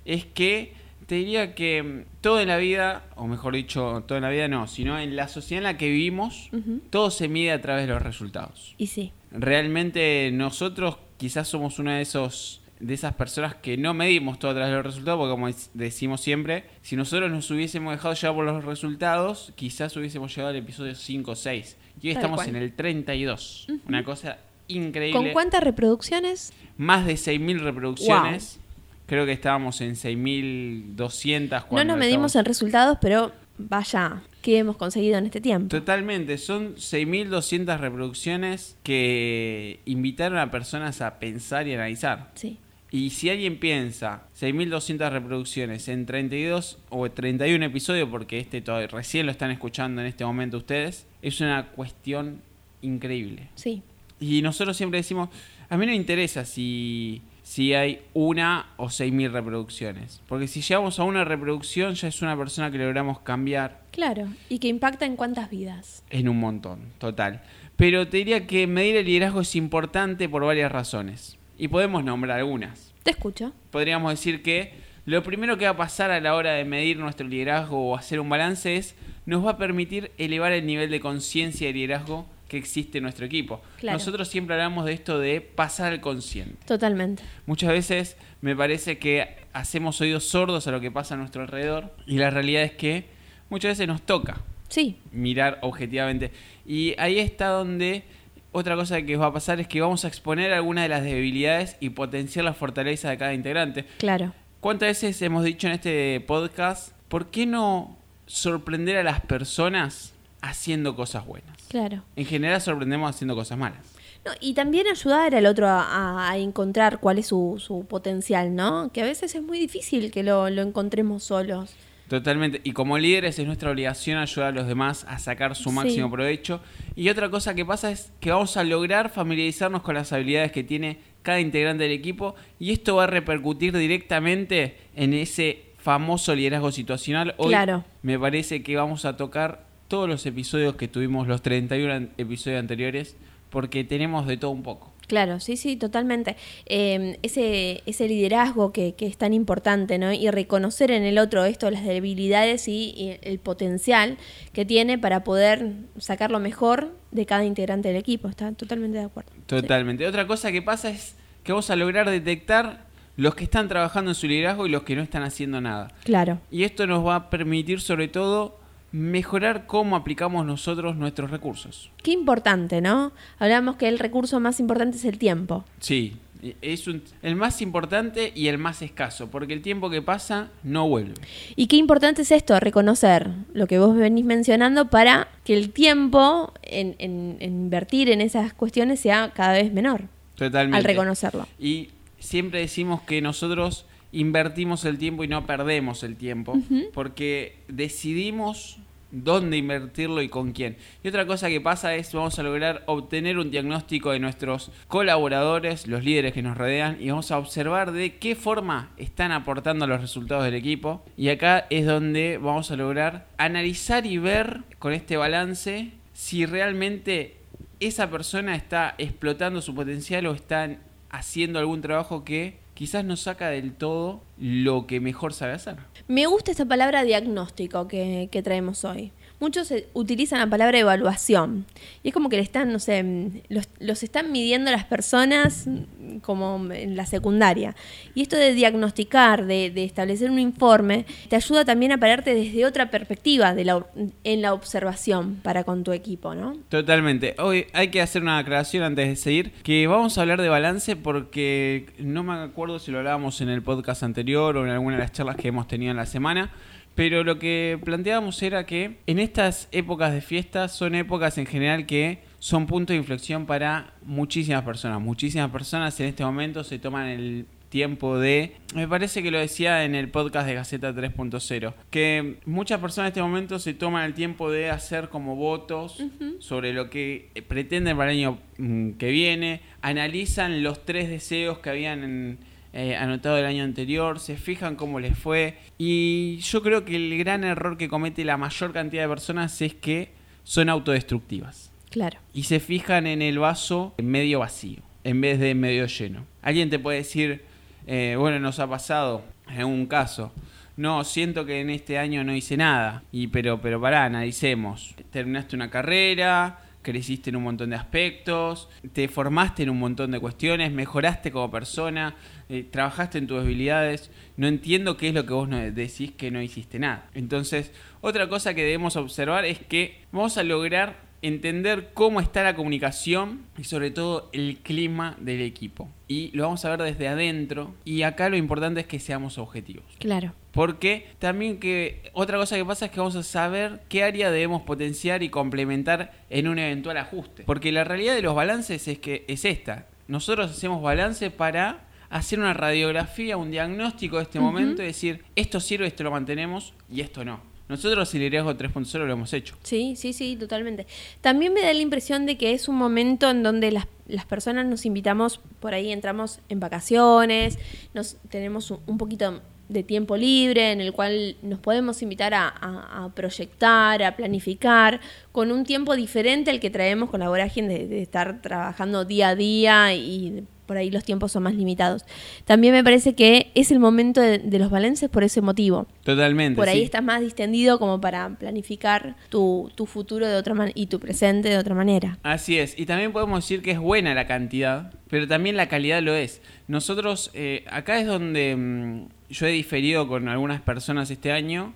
es 0.05 0.25
que 0.27 0.75
te 1.07 1.15
diría 1.15 1.55
que 1.55 1.83
mm, 1.83 2.05
todo 2.21 2.41
en 2.41 2.49
la 2.49 2.59
vida, 2.59 3.05
o 3.17 3.27
mejor 3.27 3.55
dicho, 3.55 4.05
todo 4.07 4.19
en 4.19 4.23
la 4.25 4.31
vida 4.31 4.47
no, 4.47 4.67
sino 4.67 4.99
en 4.99 5.17
la 5.17 5.27
sociedad 5.29 5.59
en 5.61 5.65
la 5.73 5.79
que 5.79 5.89
vivimos, 5.89 6.51
todo 6.91 7.11
se 7.11 7.29
mide 7.29 7.53
a 7.53 7.63
través 7.63 7.87
de 7.87 7.95
los 7.95 8.03
resultados. 8.03 8.75
Y 8.77 8.89
sí, 8.89 9.13
Realmente 9.31 10.31
nosotros 10.33 10.97
quizás 11.17 11.49
somos 11.49 11.79
una 11.79 11.97
de 11.97 12.03
esos 12.03 12.61
de 12.81 12.95
esas 12.95 13.13
personas 13.15 13.57
que 13.57 13.77
no 13.77 13.93
medimos 13.93 14.39
todo 14.39 14.55
de 14.55 14.61
los 14.71 14.85
resultados, 14.87 15.19
porque 15.19 15.31
como 15.33 15.49
dec- 15.49 15.69
decimos 15.75 16.21
siempre, 16.21 16.65
si 16.81 16.95
nosotros 16.95 17.29
nos 17.29 17.51
hubiésemos 17.51 17.93
dejado 17.93 18.15
llevar 18.15 18.37
por 18.37 18.45
los 18.45 18.65
resultados, 18.65 19.53
quizás 19.57 19.97
hubiésemos 19.97 20.33
llegado 20.33 20.51
al 20.51 20.57
episodio 20.57 20.95
5 20.95 21.33
o 21.33 21.35
6. 21.35 21.77
Y 22.01 22.07
hoy 22.09 22.15
Tal 22.15 22.21
estamos 22.23 22.37
cual. 22.37 22.49
en 22.51 22.57
el 22.63 22.73
32. 22.75 23.67
Una 23.89 24.05
cosa 24.05 24.39
increíble. 24.69 25.19
¿con 25.21 25.33
cuántas 25.33 25.65
reproducciones? 25.65 26.53
Más 26.77 27.05
de 27.05 27.15
6.000 27.15 27.59
reproducciones. 27.59 28.61
Creo 29.07 29.27
que 29.27 29.33
estábamos 29.33 29.81
en 29.81 29.97
6.200 29.97 31.67
No 31.73 31.83
nos 31.85 31.97
medimos 31.99 32.31
estábamos- 32.31 32.37
en 32.37 32.45
resultados, 32.45 32.99
pero 33.01 33.33
vaya, 33.59 34.23
¿qué 34.43 34.59
hemos 34.59 34.77
conseguido 34.77 35.19
en 35.19 35.27
este 35.27 35.41
tiempo? 35.41 35.69
Totalmente, 35.69 36.39
son 36.39 36.77
6.200 36.77 37.79
reproducciones 37.79 38.77
que 38.83 39.81
invitaron 39.85 40.39
a 40.39 40.51
personas 40.51 41.01
a 41.01 41.19
pensar 41.19 41.67
y 41.69 41.75
analizar. 41.75 42.31
Sí, 42.35 42.59
Y 42.91 43.11
si 43.11 43.29
alguien 43.29 43.59
piensa 43.59 44.23
6.200 44.41 45.11
reproducciones 45.11 45.89
en 45.89 46.07
32 46.07 46.79
o 46.89 47.11
31 47.11 47.65
episodios, 47.67 48.09
porque 48.09 48.39
este 48.39 48.61
todavía 48.63 48.89
recién 48.89 49.27
lo 49.27 49.33
están 49.33 49.51
escuchando 49.51 50.01
en 50.01 50.07
este 50.07 50.25
momento 50.25 50.57
ustedes, 50.57 51.07
es 51.21 51.41
una 51.41 51.67
cuestión 51.69 52.41
increíble. 52.81 53.49
sí, 53.57 53.83
Y 54.21 54.41
nosotros 54.43 54.77
siempre 54.77 54.99
decimos, 55.01 55.29
a 55.69 55.77
mí 55.77 55.85
no 55.85 55.93
me 55.93 55.97
interesa 55.97 56.45
si, 56.45 57.21
si 57.49 57.73
hay 57.73 58.03
una 58.13 58.67
o 58.77 58.89
6.000 58.89 59.31
reproducciones, 59.31 60.21
porque 60.29 60.47
si 60.47 60.61
llegamos 60.61 61.01
a 61.01 61.05
una 61.05 61.25
reproducción 61.25 61.95
ya 61.95 62.09
es 62.09 62.21
una 62.21 62.37
persona 62.37 62.71
que 62.71 62.77
logramos 62.77 63.21
cambiar 63.21 63.85
claro. 63.91 64.29
¿Y 64.51 64.59
que 64.59 64.69
impacta 64.69 65.07
en 65.07 65.17
cuántas 65.17 65.49
vidas? 65.49 66.05
en 66.11 66.29
un 66.29 66.39
montón, 66.39 66.93
total. 66.99 67.41
Pero 67.77 68.07
te 68.07 68.19
diría 68.19 68.47
que 68.47 68.67
medir 68.67 68.97
el 68.97 69.07
liderazgo 69.07 69.41
es 69.41 69.57
importante 69.57 70.29
por 70.29 70.45
varias 70.45 70.71
razones. 70.71 71.39
Y 71.57 71.69
podemos 71.69 72.05
nombrar 72.05 72.39
algunas. 72.39 72.93
Te 73.03 73.13
escucho. 73.13 73.55
Podríamos 73.71 74.13
decir 74.13 74.43
que 74.43 74.75
lo 75.07 75.23
primero 75.23 75.57
que 75.57 75.65
va 75.65 75.71
a 75.71 75.77
pasar 75.79 76.11
a 76.11 76.21
la 76.21 76.35
hora 76.35 76.53
de 76.53 76.67
medir 76.67 76.99
nuestro 76.99 77.27
liderazgo 77.27 77.89
o 77.89 77.97
hacer 77.97 78.21
un 78.21 78.29
balance 78.29 78.77
es, 78.77 78.95
nos 79.25 79.45
va 79.45 79.53
a 79.53 79.57
permitir 79.57 80.13
elevar 80.19 80.53
el 80.53 80.67
nivel 80.67 80.91
de 80.91 81.01
conciencia 81.01 81.69
de 81.69 81.73
liderazgo 81.73 82.27
que 82.49 82.57
existe 82.57 82.99
en 82.99 83.05
nuestro 83.05 83.27
equipo. 83.27 83.61
Claro. 83.79 83.99
Nosotros 83.99 84.27
siempre 84.29 84.55
hablamos 84.55 84.85
de 84.87 84.93
esto 84.95 85.19
de 85.19 85.41
pasar 85.41 85.93
al 85.93 86.01
consciente. 86.01 86.57
Totalmente. 86.67 87.23
Muchas 87.47 87.71
veces 87.71 88.17
me 88.41 88.57
parece 88.57 88.99
que 88.99 89.37
hacemos 89.53 90.01
oídos 90.01 90.25
sordos 90.25 90.67
a 90.67 90.71
lo 90.71 90.81
que 90.81 90.91
pasa 90.91 91.15
a 91.15 91.19
nuestro 91.19 91.43
alrededor 91.43 91.95
y 92.07 92.17
la 92.19 92.31
realidad 92.31 92.63
es 92.63 92.73
que 92.73 93.05
muchas 93.51 93.73
veces 93.73 93.87
nos 93.87 94.03
toca 94.03 94.41
Sí, 94.69 94.97
mirar 95.13 95.59
objetivamente. 95.63 96.31
Y 96.67 96.95
ahí 96.99 97.19
está 97.19 97.49
donde 97.49 98.05
otra 98.53 98.77
cosa 98.77 99.01
que 99.03 99.17
va 99.17 99.27
a 99.27 99.33
pasar 99.33 99.61
es 99.61 99.67
que 99.69 99.81
vamos 99.81 100.05
a 100.05 100.09
exponer 100.09 100.53
algunas 100.53 100.85
de 100.85 100.89
las 100.91 101.03
debilidades 101.03 101.77
y 101.81 101.91
potenciar 101.91 102.45
la 102.45 102.53
fortaleza 102.55 103.09
de 103.11 103.17
cada 103.19 103.35
integrante. 103.35 103.85
claro. 103.99 104.33
¿Cuántas 104.61 104.89
veces 104.89 105.23
hemos 105.23 105.45
dicho 105.45 105.69
en 105.69 105.75
este 105.75 106.19
podcast, 106.27 106.93
¿por 107.09 107.31
qué 107.31 107.47
no 107.47 107.97
sorprender 108.27 108.97
a 108.97 109.05
las 109.05 109.21
personas 109.21 110.13
haciendo 110.43 110.95
cosas 110.97 111.27
buenas? 111.27 111.57
Claro. 111.69 112.03
En 112.17 112.25
general 112.27 112.61
sorprendemos 112.61 113.11
haciendo 113.11 113.35
cosas 113.35 113.59
malas. 113.59 113.81
No, 114.25 114.33
y 114.41 114.55
también 114.55 114.87
ayudar 114.89 115.35
al 115.35 115.47
otro 115.47 115.67
a, 115.69 116.33
encontrar 116.37 116.99
cuál 117.01 117.19
es 117.19 117.27
su, 117.29 117.57
su 117.59 117.87
potencial, 117.87 118.55
¿no? 118.55 118.91
Que 118.93 119.03
a 119.03 119.05
veces 119.05 119.35
es 119.35 119.43
muy 119.43 119.59
difícil 119.59 120.11
que 120.11 120.23
lo, 120.23 120.51
lo 120.51 120.63
encontremos 120.63 121.23
solos. 121.25 121.75
Totalmente. 122.09 122.61
Y 122.65 122.73
como 122.73 122.97
líderes 122.99 123.39
es 123.39 123.47
nuestra 123.47 123.71
obligación 123.71 124.19
ayudar 124.19 124.49
a 124.49 124.53
los 124.53 124.67
demás 124.67 125.05
a 125.09 125.19
sacar 125.19 125.55
su 125.55 125.69
Sí. 125.69 125.75
máximo 125.77 126.11
provecho. 126.11 126.61
Y 126.97 127.11
otra 127.11 127.31
cosa 127.31 127.55
que 127.55 127.65
pasa 127.67 127.91
es 127.91 128.11
que 128.19 128.31
vamos 128.31 128.57
a 128.57 128.65
lograr 128.65 129.11
familiarizarnos 129.11 129.83
con 129.83 129.95
las 129.95 130.13
habilidades 130.13 130.51
que 130.51 130.65
tiene 130.65 130.99
cada 131.23 131.41
integrante 131.41 131.85
del 131.85 131.93
equipo 131.93 132.35
y 132.59 132.73
esto 132.73 132.97
va 132.97 133.05
a 133.05 133.09
repercutir 133.09 133.77
directamente 133.77 134.79
en 134.97 135.13
ese 135.13 135.65
famoso 135.77 136.35
liderazgo 136.35 136.73
situacional. 136.73 137.35
Hoy 137.37 137.49
Claro. 137.49 137.85
me 138.03 138.19
parece 138.19 138.63
que 138.63 138.75
vamos 138.77 139.05
a 139.05 139.17
tocar 139.17 139.68
todos 139.89 140.09
los 140.09 140.25
episodios 140.27 140.77
que 140.77 140.87
tuvimos, 140.89 141.27
los 141.27 141.43
31 141.43 141.93
an- 141.93 142.11
episodios 142.19 142.61
anteriores, 142.61 143.17
porque 143.51 143.83
tenemos 143.85 144.27
de 144.27 144.37
todo 144.37 144.51
un 144.51 144.63
poco. 144.63 144.93
Claro, 145.07 145.41
sí, 145.41 145.57
sí, 145.57 145.77
totalmente. 145.77 146.37
Eh, 146.67 147.19
ese, 147.23 147.83
ese 147.87 148.07
liderazgo 148.09 148.73
que, 148.73 148.95
que 148.95 149.07
es 149.07 149.17
tan 149.17 149.33
importante, 149.33 149.97
¿no? 149.99 150.13
Y 150.13 150.31
reconocer 150.31 150.91
en 150.91 151.03
el 151.03 151.17
otro 151.17 151.47
esto, 151.47 151.71
las 151.71 151.83
debilidades 151.87 152.69
y, 152.69 152.93
y 152.95 153.19
el 153.23 153.39
potencial 153.39 154.19
que 154.53 154.67
tiene 154.67 154.99
para 154.99 155.25
poder 155.25 155.73
sacar 155.97 156.31
lo 156.31 156.41
mejor 156.41 156.95
de 157.11 157.25
cada 157.25 157.47
integrante 157.47 157.89
del 157.89 157.97
equipo. 157.97 158.29
Está 158.29 158.53
totalmente 158.53 158.99
de 158.99 159.05
acuerdo. 159.05 159.31
Totalmente. 159.47 160.07
Otra 160.07 160.27
cosa 160.27 160.53
que 160.53 160.61
pasa 160.61 160.91
es 160.91 161.15
que 161.43 161.53
vamos 161.53 161.71
a 161.71 161.77
lograr 161.77 162.11
detectar 162.11 162.85
los 163.17 163.35
que 163.35 163.45
están 163.45 163.67
trabajando 163.67 164.11
en 164.11 164.15
su 164.15 164.27
liderazgo 164.29 164.67
y 164.67 164.71
los 164.71 164.83
que 164.83 164.95
no 164.95 165.01
están 165.03 165.23
haciendo 165.23 165.59
nada. 165.63 165.91
Claro, 166.05 166.39
Y 166.51 166.65
esto 166.65 166.87
nos 166.87 167.05
va 167.07 167.17
a 167.17 167.31
permitir 167.31 167.81
sobre 167.81 168.09
todo 168.09 168.61
mejorar 168.93 169.67
cómo 169.67 169.97
aplicamos 169.97 170.47
nosotros 170.47 170.97
nuestros 170.97 171.31
recursos. 171.31 171.91
qué 172.03 172.13
importante, 172.13 172.81
¿no? 172.81 173.13
Hablamos 173.39 173.77
que 173.77 173.89
el 173.89 173.99
recurso 173.99 174.41
más 174.41 174.61
importante 174.61 174.97
es 174.97 175.05
el 175.05 175.19
tiempo. 175.19 175.65
Sí, 175.81 176.17
E- 176.41 176.55
Es 176.63 176.87
un- 176.87 177.03
el 177.23 177.35
más 177.35 177.61
importante 177.63 178.31
y 178.33 178.47
el 178.47 178.59
más 178.59 178.81
escaso, 178.81 179.29
porque 179.29 179.55
el 179.55 179.61
tiempo 179.61 179.91
que 179.91 180.03
pasa 180.03 180.51
no 180.63 180.89
vuelve. 180.89 181.15
Y 181.57 181.67
qué 181.67 181.75
importante 181.75 182.23
es 182.23 182.31
esto, 182.31 182.61
reconocer 182.61 183.29
lo 183.55 183.67
que 183.67 183.81
vos 183.81 183.97
venís 183.97 184.25
mencionando 184.25 184.89
para 184.89 185.27
que 185.45 185.55
el 185.55 185.71
tiempo 185.71 186.53
en, 186.63 186.95
en- 187.01 187.39
en 187.41 187.53
invertir 187.65 188.09
en 188.09 188.21
esas 188.21 188.55
cuestiones 188.55 189.01
sea 189.01 189.33
cada 189.35 189.55
vez 189.55 189.73
menor 189.73 190.03
Totalmente. 190.37 190.77
al 190.79 190.85
reconocerlo. 190.85 191.45
Y 191.59 191.89
siempre 192.21 192.61
decimos 192.61 193.01
que 193.03 193.21
nosotros 193.21 193.85
invertimos 194.13 194.85
el 194.85 194.99
tiempo 194.99 195.25
y 195.25 195.29
no 195.29 195.47
perdemos 195.47 196.03
el 196.03 196.17
tiempo, 196.17 196.55
porque 196.93 197.57
decidimos 197.69 198.79
dónde 199.11 199.57
invertirlo 199.57 200.23
y 200.23 200.29
con 200.29 200.53
quién. 200.53 200.77
Y 201.03 201.09
otra 201.09 201.27
cosa 201.27 201.49
que 201.49 201.61
pasa 201.61 201.95
es 201.95 202.13
vamos 202.13 202.39
a 202.39 202.43
lograr 202.43 202.83
obtener 202.87 203.39
un 203.39 203.51
diagnóstico 203.51 204.11
de 204.11 204.19
nuestros 204.19 204.71
colaboradores, 204.87 205.87
los 205.87 206.05
líderes 206.05 206.33
que 206.33 206.43
nos 206.43 206.57
rodean, 206.57 206.99
y 207.01 207.11
vamos 207.11 207.31
a 207.31 207.39
observar 207.39 207.93
de 207.93 208.17
qué 208.17 208.35
forma 208.35 208.91
están 208.97 209.33
aportando 209.33 209.87
los 209.87 210.01
resultados 210.01 210.45
del 210.45 210.55
equipo. 210.55 211.03
Y 211.17 211.29
acá 211.29 211.67
es 211.71 211.87
donde 211.87 212.39
vamos 212.39 212.71
a 212.71 212.77
lograr 212.77 213.29
analizar 213.39 214.07
y 214.07 214.19
ver 214.19 214.63
con 214.79 214.93
este 214.93 215.17
balance 215.17 215.93
si 216.13 216.47
realmente 216.47 217.37
esa 217.81 218.11
persona 218.11 218.57
está 218.57 218.95
explotando 218.99 219.63
su 219.63 219.75
potencial 219.75 220.27
o 220.27 220.35
está 220.35 220.77
haciendo 221.11 221.59
algún 221.59 221.81
trabajo 221.81 222.25
que 222.25 222.59
quizás 222.79 223.05
no 223.05 223.17
saca 223.17 223.49
del 223.49 223.73
todo 223.73 224.21
lo 224.39 224.87
que 224.87 225.01
mejor 225.01 225.35
sabe 225.35 225.55
hacer. 225.55 225.79
Me 226.07 226.27
gusta 226.27 226.53
esta 226.53 226.65
palabra 226.65 227.03
diagnóstico 227.03 227.89
que, 227.89 228.29
que 228.31 228.41
traemos 228.41 228.85
hoy. 228.85 229.11
Muchos 229.41 229.71
eh, 229.71 229.87
utilizan 229.93 230.41
la 230.41 230.47
palabra 230.47 230.79
evaluación. 230.79 231.67
Y 232.03 232.09
es 232.09 232.15
como 232.15 232.29
que 232.29 232.37
le 232.37 232.43
están, 232.43 232.73
no 232.73 232.79
sé, 232.79 233.03
mm, 233.03 233.43
los, 233.49 233.69
los 233.79 234.03
están 234.03 234.33
midiendo 234.33 234.71
las 234.71 234.85
personas 234.85 235.67
mm, 235.67 236.19
como 236.19 236.73
en 236.73 236.97
la 236.97 237.07
secundaria. 237.07 237.77
Y 238.15 238.23
esto 238.23 238.37
de 238.37 238.53
diagnosticar, 238.55 239.47
de, 239.47 239.71
de 239.71 239.85
establecer 239.85 240.31
un 240.31 240.39
informe, 240.39 241.07
te 241.29 241.37
ayuda 241.37 241.65
también 241.65 241.93
a 241.93 241.99
pararte 241.99 242.35
desde 242.35 242.67
otra 242.67 242.91
perspectiva 242.91 243.55
de 243.55 243.65
la, 243.65 243.87
en 244.25 244.43
la 244.43 244.55
observación 244.55 245.37
para 245.37 245.65
con 245.65 245.85
tu 245.85 245.93
equipo, 245.93 246.35
¿no? 246.35 246.57
Totalmente. 246.69 247.35
Hoy 247.39 247.67
hay 247.73 247.89
que 247.89 248.03
hacer 248.03 248.23
una 248.23 248.39
aclaración 248.39 248.83
antes 248.83 249.09
de 249.09 249.17
seguir, 249.17 249.53
que 249.63 249.87
vamos 249.87 250.19
a 250.19 250.23
hablar 250.23 250.43
de 250.43 250.49
balance 250.49 250.97
porque 250.97 251.87
no 251.99 252.23
me 252.23 252.35
acuerdo 252.35 252.79
si 252.79 252.91
lo 252.91 252.99
hablábamos 252.99 253.41
en 253.41 253.49
el 253.49 253.63
podcast 253.63 254.03
anterior 254.03 254.57
o 254.57 254.65
en 254.65 254.71
alguna 254.71 254.97
de 254.97 255.03
las 255.03 255.13
charlas 255.13 255.37
que 255.37 255.49
hemos 255.49 255.69
tenido 255.69 255.91
en 255.91 255.97
la 255.97 256.07
semana, 256.07 256.51
pero 256.99 257.23
lo 257.23 257.39
que 257.39 257.79
planteábamos 257.85 258.43
era 258.43 258.67
que 258.67 258.97
en 259.07 259.21
estas 259.21 259.69
épocas 259.71 260.13
de 260.13 260.21
fiestas 260.21 260.73
son 260.73 260.97
épocas 260.97 261.39
en 261.39 261.47
general 261.47 261.87
que 261.87 262.19
son 262.41 262.67
puntos 262.67 262.93
de 262.95 262.97
inflexión 262.99 263.47
para 263.47 263.93
muchísimas 264.03 264.63
personas. 264.63 265.01
Muchísimas 265.01 265.49
personas 265.53 266.01
en 266.01 266.07
este 266.07 266.25
momento 266.25 266.65
se 266.65 266.81
toman 266.81 267.07
el 267.07 267.47
tiempo 267.69 268.19
de... 268.19 268.57
Me 268.75 268.89
parece 268.89 269.23
que 269.23 269.31
lo 269.31 269.39
decía 269.39 269.85
en 269.85 269.95
el 269.95 270.09
podcast 270.09 270.49
de 270.49 270.55
Gaceta 270.55 270.93
3.0, 270.93 271.73
que 271.91 272.39
muchas 272.47 272.81
personas 272.81 273.07
en 273.07 273.13
este 273.13 273.23
momento 273.23 273.61
se 273.61 273.75
toman 273.75 274.05
el 274.05 274.15
tiempo 274.15 274.51
de 274.51 274.69
hacer 274.71 275.09
como 275.09 275.37
votos 275.37 276.03
sobre 276.41 276.73
lo 276.73 276.91
que 276.91 277.31
pretenden 277.47 277.97
para 277.97 278.11
el 278.11 278.19
año 278.19 278.39
mm, 278.57 278.93
que 278.95 279.11
viene, 279.13 279.61
analizan 279.83 280.65
los 280.65 280.85
tres 280.85 281.09
deseos 281.09 281.61
que 281.61 281.71
habían 281.71 282.03
en- 282.03 282.39
eh, 282.73 282.97
anotado 282.97 283.39
el 283.39 283.47
año 283.47 283.65
anterior, 283.65 284.19
se 284.21 284.37
fijan 284.37 284.77
cómo 284.77 285.01
les 285.01 285.19
fue 285.19 285.59
y 285.79 286.39
yo 286.39 286.63
creo 286.63 286.85
que 286.85 286.97
el 286.97 287.17
gran 287.19 287.45
error 287.45 287.77
que 287.77 287.89
comete 287.89 288.25
la 288.25 288.37
mayor 288.37 288.73
cantidad 288.73 289.03
de 289.03 289.09
personas 289.09 289.61
es 289.63 289.75
que 289.75 290.13
son 290.45 290.69
autodestructivas 290.69 291.71
Claro. 291.91 292.19
y 292.35 292.43
se 292.45 292.61
fijan 292.61 293.07
en 293.07 293.23
el 293.23 293.39
vaso 293.39 293.95
medio 294.03 294.41
vacío 294.41 294.83
en 295.05 295.21
vez 295.21 295.39
de 295.39 295.55
medio 295.55 295.87
lleno. 295.87 296.27
Alguien 296.43 296.69
te 296.69 296.79
puede 296.79 296.99
decir, 296.99 297.43
eh, 297.87 298.17
bueno, 298.19 298.39
nos 298.41 298.59
ha 298.59 298.69
pasado 298.69 299.23
en 299.49 299.65
un 299.65 299.87
caso. 299.87 300.33
No, 300.77 301.03
siento 301.03 301.47
que 301.47 301.61
en 301.61 301.71
este 301.71 301.99
año 301.99 302.23
no 302.25 302.35
hice 302.35 302.57
nada. 302.59 303.03
Y 303.11 303.29
pero, 303.29 303.61
pero 303.61 303.81
pará, 303.81 304.05
analicemos. 304.05 304.95
Terminaste 305.11 305.57
una 305.57 305.71
carrera, 305.71 306.59
creciste 306.89 307.29
en 307.29 307.37
un 307.37 307.43
montón 307.43 307.69
de 307.71 307.77
aspectos, 307.77 308.71
te 308.95 309.09
formaste 309.09 309.63
en 309.63 309.69
un 309.69 309.79
montón 309.79 310.11
de 310.11 310.21
cuestiones, 310.21 310.73
mejoraste 310.73 311.31
como 311.31 311.51
persona, 311.51 312.17
eh, 312.49 312.67
trabajaste 312.69 313.19
en 313.19 313.27
tus 313.27 313.41
habilidades. 313.41 314.11
No 314.39 314.47
entiendo 314.47 314.97
qué 314.97 315.09
es 315.09 315.15
lo 315.15 315.27
que 315.27 315.35
vos 315.35 315.51
decís 315.51 316.13
que 316.13 316.31
no 316.31 316.41
hiciste 316.41 316.79
nada. 316.79 317.11
Entonces, 317.13 317.73
otra 318.01 318.29
cosa 318.31 318.55
que 318.55 318.63
debemos 318.63 318.97
observar 318.97 319.45
es 319.45 319.59
que 319.59 320.01
vamos 320.13 320.39
a 320.39 320.45
lograr 320.45 321.08
entender 321.23 321.91
cómo 321.95 322.21
está 322.21 322.43
la 322.43 322.55
comunicación 322.55 323.47
y 323.57 323.65
sobre 323.65 323.91
todo 323.91 324.29
el 324.33 324.59
clima 324.59 325.17
del 325.21 325.41
equipo. 325.41 325.89
Y 326.07 326.31
lo 326.37 326.45
vamos 326.45 326.65
a 326.65 326.71
ver 326.71 326.83
desde 326.83 327.09
adentro. 327.09 327.75
Y 327.85 328.03
acá 328.03 328.29
lo 328.29 328.37
importante 328.37 328.81
es 328.81 328.87
que 328.87 328.99
seamos 328.99 329.39
objetivos. 329.39 329.85
Claro. 329.99 330.33
Porque 330.53 331.09
también 331.19 331.59
que 331.59 332.11
otra 332.15 332.39
cosa 332.39 332.57
que 332.57 332.65
pasa 332.65 332.87
es 332.87 332.91
que 332.91 333.01
vamos 333.01 333.17
a 333.17 333.23
saber 333.23 333.83
qué 333.89 334.03
área 334.03 334.31
debemos 334.31 334.63
potenciar 334.63 335.23
y 335.23 335.29
complementar 335.29 336.13
en 336.31 336.49
un 336.49 336.59
eventual 336.59 336.97
ajuste. 336.97 337.45
Porque 337.45 337.73
la 337.73 337.85
realidad 337.85 338.15
de 338.15 338.23
los 338.23 338.35
balances 338.35 338.89
es 338.89 338.99
que 338.99 339.25
es 339.29 339.45
esta. 339.45 339.87
Nosotros 340.07 340.51
hacemos 340.51 340.83
balance 340.83 341.31
para 341.31 341.89
hacer 342.11 342.39
una 342.39 342.55
radiografía, 342.55 343.37
un 343.37 343.51
diagnóstico 343.51 344.17
de 344.17 344.23
este 344.23 344.41
momento 344.41 344.83
y 344.83 344.87
decir, 344.87 345.25
esto 345.37 345.61
sirve, 345.61 345.87
esto 345.87 346.05
lo 346.05 346.11
mantenemos 346.11 346.73
y 346.91 347.03
esto 347.03 347.25
no. 347.25 347.41
Nosotros 347.69 348.13
el 348.15 348.21
liderazgo 348.21 348.55
3.0 348.55 349.07
lo 349.07 349.13
hemos 349.13 349.33
hecho. 349.33 349.55
Sí, 349.63 349.95
sí, 349.97 350.13
sí, 350.13 350.37
totalmente. 350.37 350.87
También 351.21 351.53
me 351.53 351.61
da 351.63 351.73
la 351.73 351.81
impresión 351.83 352.25
de 352.27 352.37
que 352.39 352.53
es 352.53 352.69
un 352.69 352.77
momento 352.77 353.29
en 353.31 353.43
donde 353.43 353.71
las, 353.71 353.87
las 354.07 354.25
personas 354.25 354.65
nos 354.67 354.87
invitamos, 354.87 355.41
por 355.61 355.75
ahí 355.75 355.93
entramos 355.93 356.41
en 356.49 356.61
vacaciones, 356.61 357.59
nos 357.95 358.17
tenemos 358.31 358.71
un, 358.71 358.79
un 358.87 358.97
poquito 358.99 359.43
de 359.69 359.83
tiempo 359.83 360.17
libre 360.17 360.73
en 360.73 360.81
el 360.81 360.95
cual 360.95 361.37
nos 361.43 361.59
podemos 361.59 362.01
invitar 362.01 362.33
a, 362.33 362.49
a- 362.49 363.13
proyectar, 363.15 364.03
a 364.03 364.17
planificar, 364.17 364.99
con 365.31 365.53
un 365.53 365.65
tiempo 365.65 365.95
diferente 365.95 366.51
al 366.51 366.59
que 366.61 366.71
traemos 366.71 367.11
con 367.11 367.21
la 367.21 367.29
vorágine 367.29 367.69
de, 367.81 367.87
de 367.87 368.01
estar 368.01 368.41
trabajando 368.41 369.05
día 369.05 369.29
a 369.29 369.37
día 369.37 369.93
y 369.95 370.45
por 370.69 370.77
ahí 370.77 370.91
los 370.91 371.03
tiempos 371.03 371.33
son 371.33 371.43
más 371.43 371.55
limitados. 371.55 372.05
También 372.45 372.75
me 372.75 372.85
parece 372.85 373.15
que 373.15 373.51
es 373.57 373.73
el 373.73 373.81
momento 373.81 374.21
de, 374.21 374.39
de 374.39 374.59
los 374.61 374.71
balances 374.71 375.09
por 375.09 375.25
ese 375.25 375.41
motivo. 375.41 375.89
Totalmente. 376.05 376.57
Por 376.57 376.69
ahí 376.69 376.79
sí. 376.79 376.85
estás 376.85 377.03
más 377.03 377.21
distendido 377.23 377.81
como 377.81 378.01
para 378.01 378.29
planificar 378.29 379.17
tu, 379.31 379.73
tu 379.75 379.87
futuro 379.87 380.29
de 380.29 380.37
otra 380.37 380.55
manera 380.55 380.75
y 380.77 380.87
tu 380.87 381.01
presente 381.01 381.49
de 381.49 381.59
otra 381.59 381.75
manera. 381.75 382.19
Así 382.23 382.59
es, 382.59 382.79
y 382.79 382.87
también 382.87 383.13
podemos 383.13 383.43
decir 383.43 383.63
que 383.63 383.73
es 383.73 383.79
buena 383.79 384.15
la 384.15 384.27
cantidad, 384.27 384.93
pero 385.09 385.27
también 385.27 385.57
la 385.57 385.69
calidad 385.69 386.03
lo 386.03 386.15
es. 386.15 386.43
Nosotros, 386.69 387.31
eh, 387.33 387.65
acá 387.71 387.99
es 387.99 388.07
donde 388.07 388.55
mm, 388.55 389.07
yo 389.31 389.47
he 389.47 389.51
diferido 389.51 390.07
con 390.07 390.29
algunas 390.29 390.61
personas 390.61 391.11
este 391.11 391.33
año. 391.33 391.73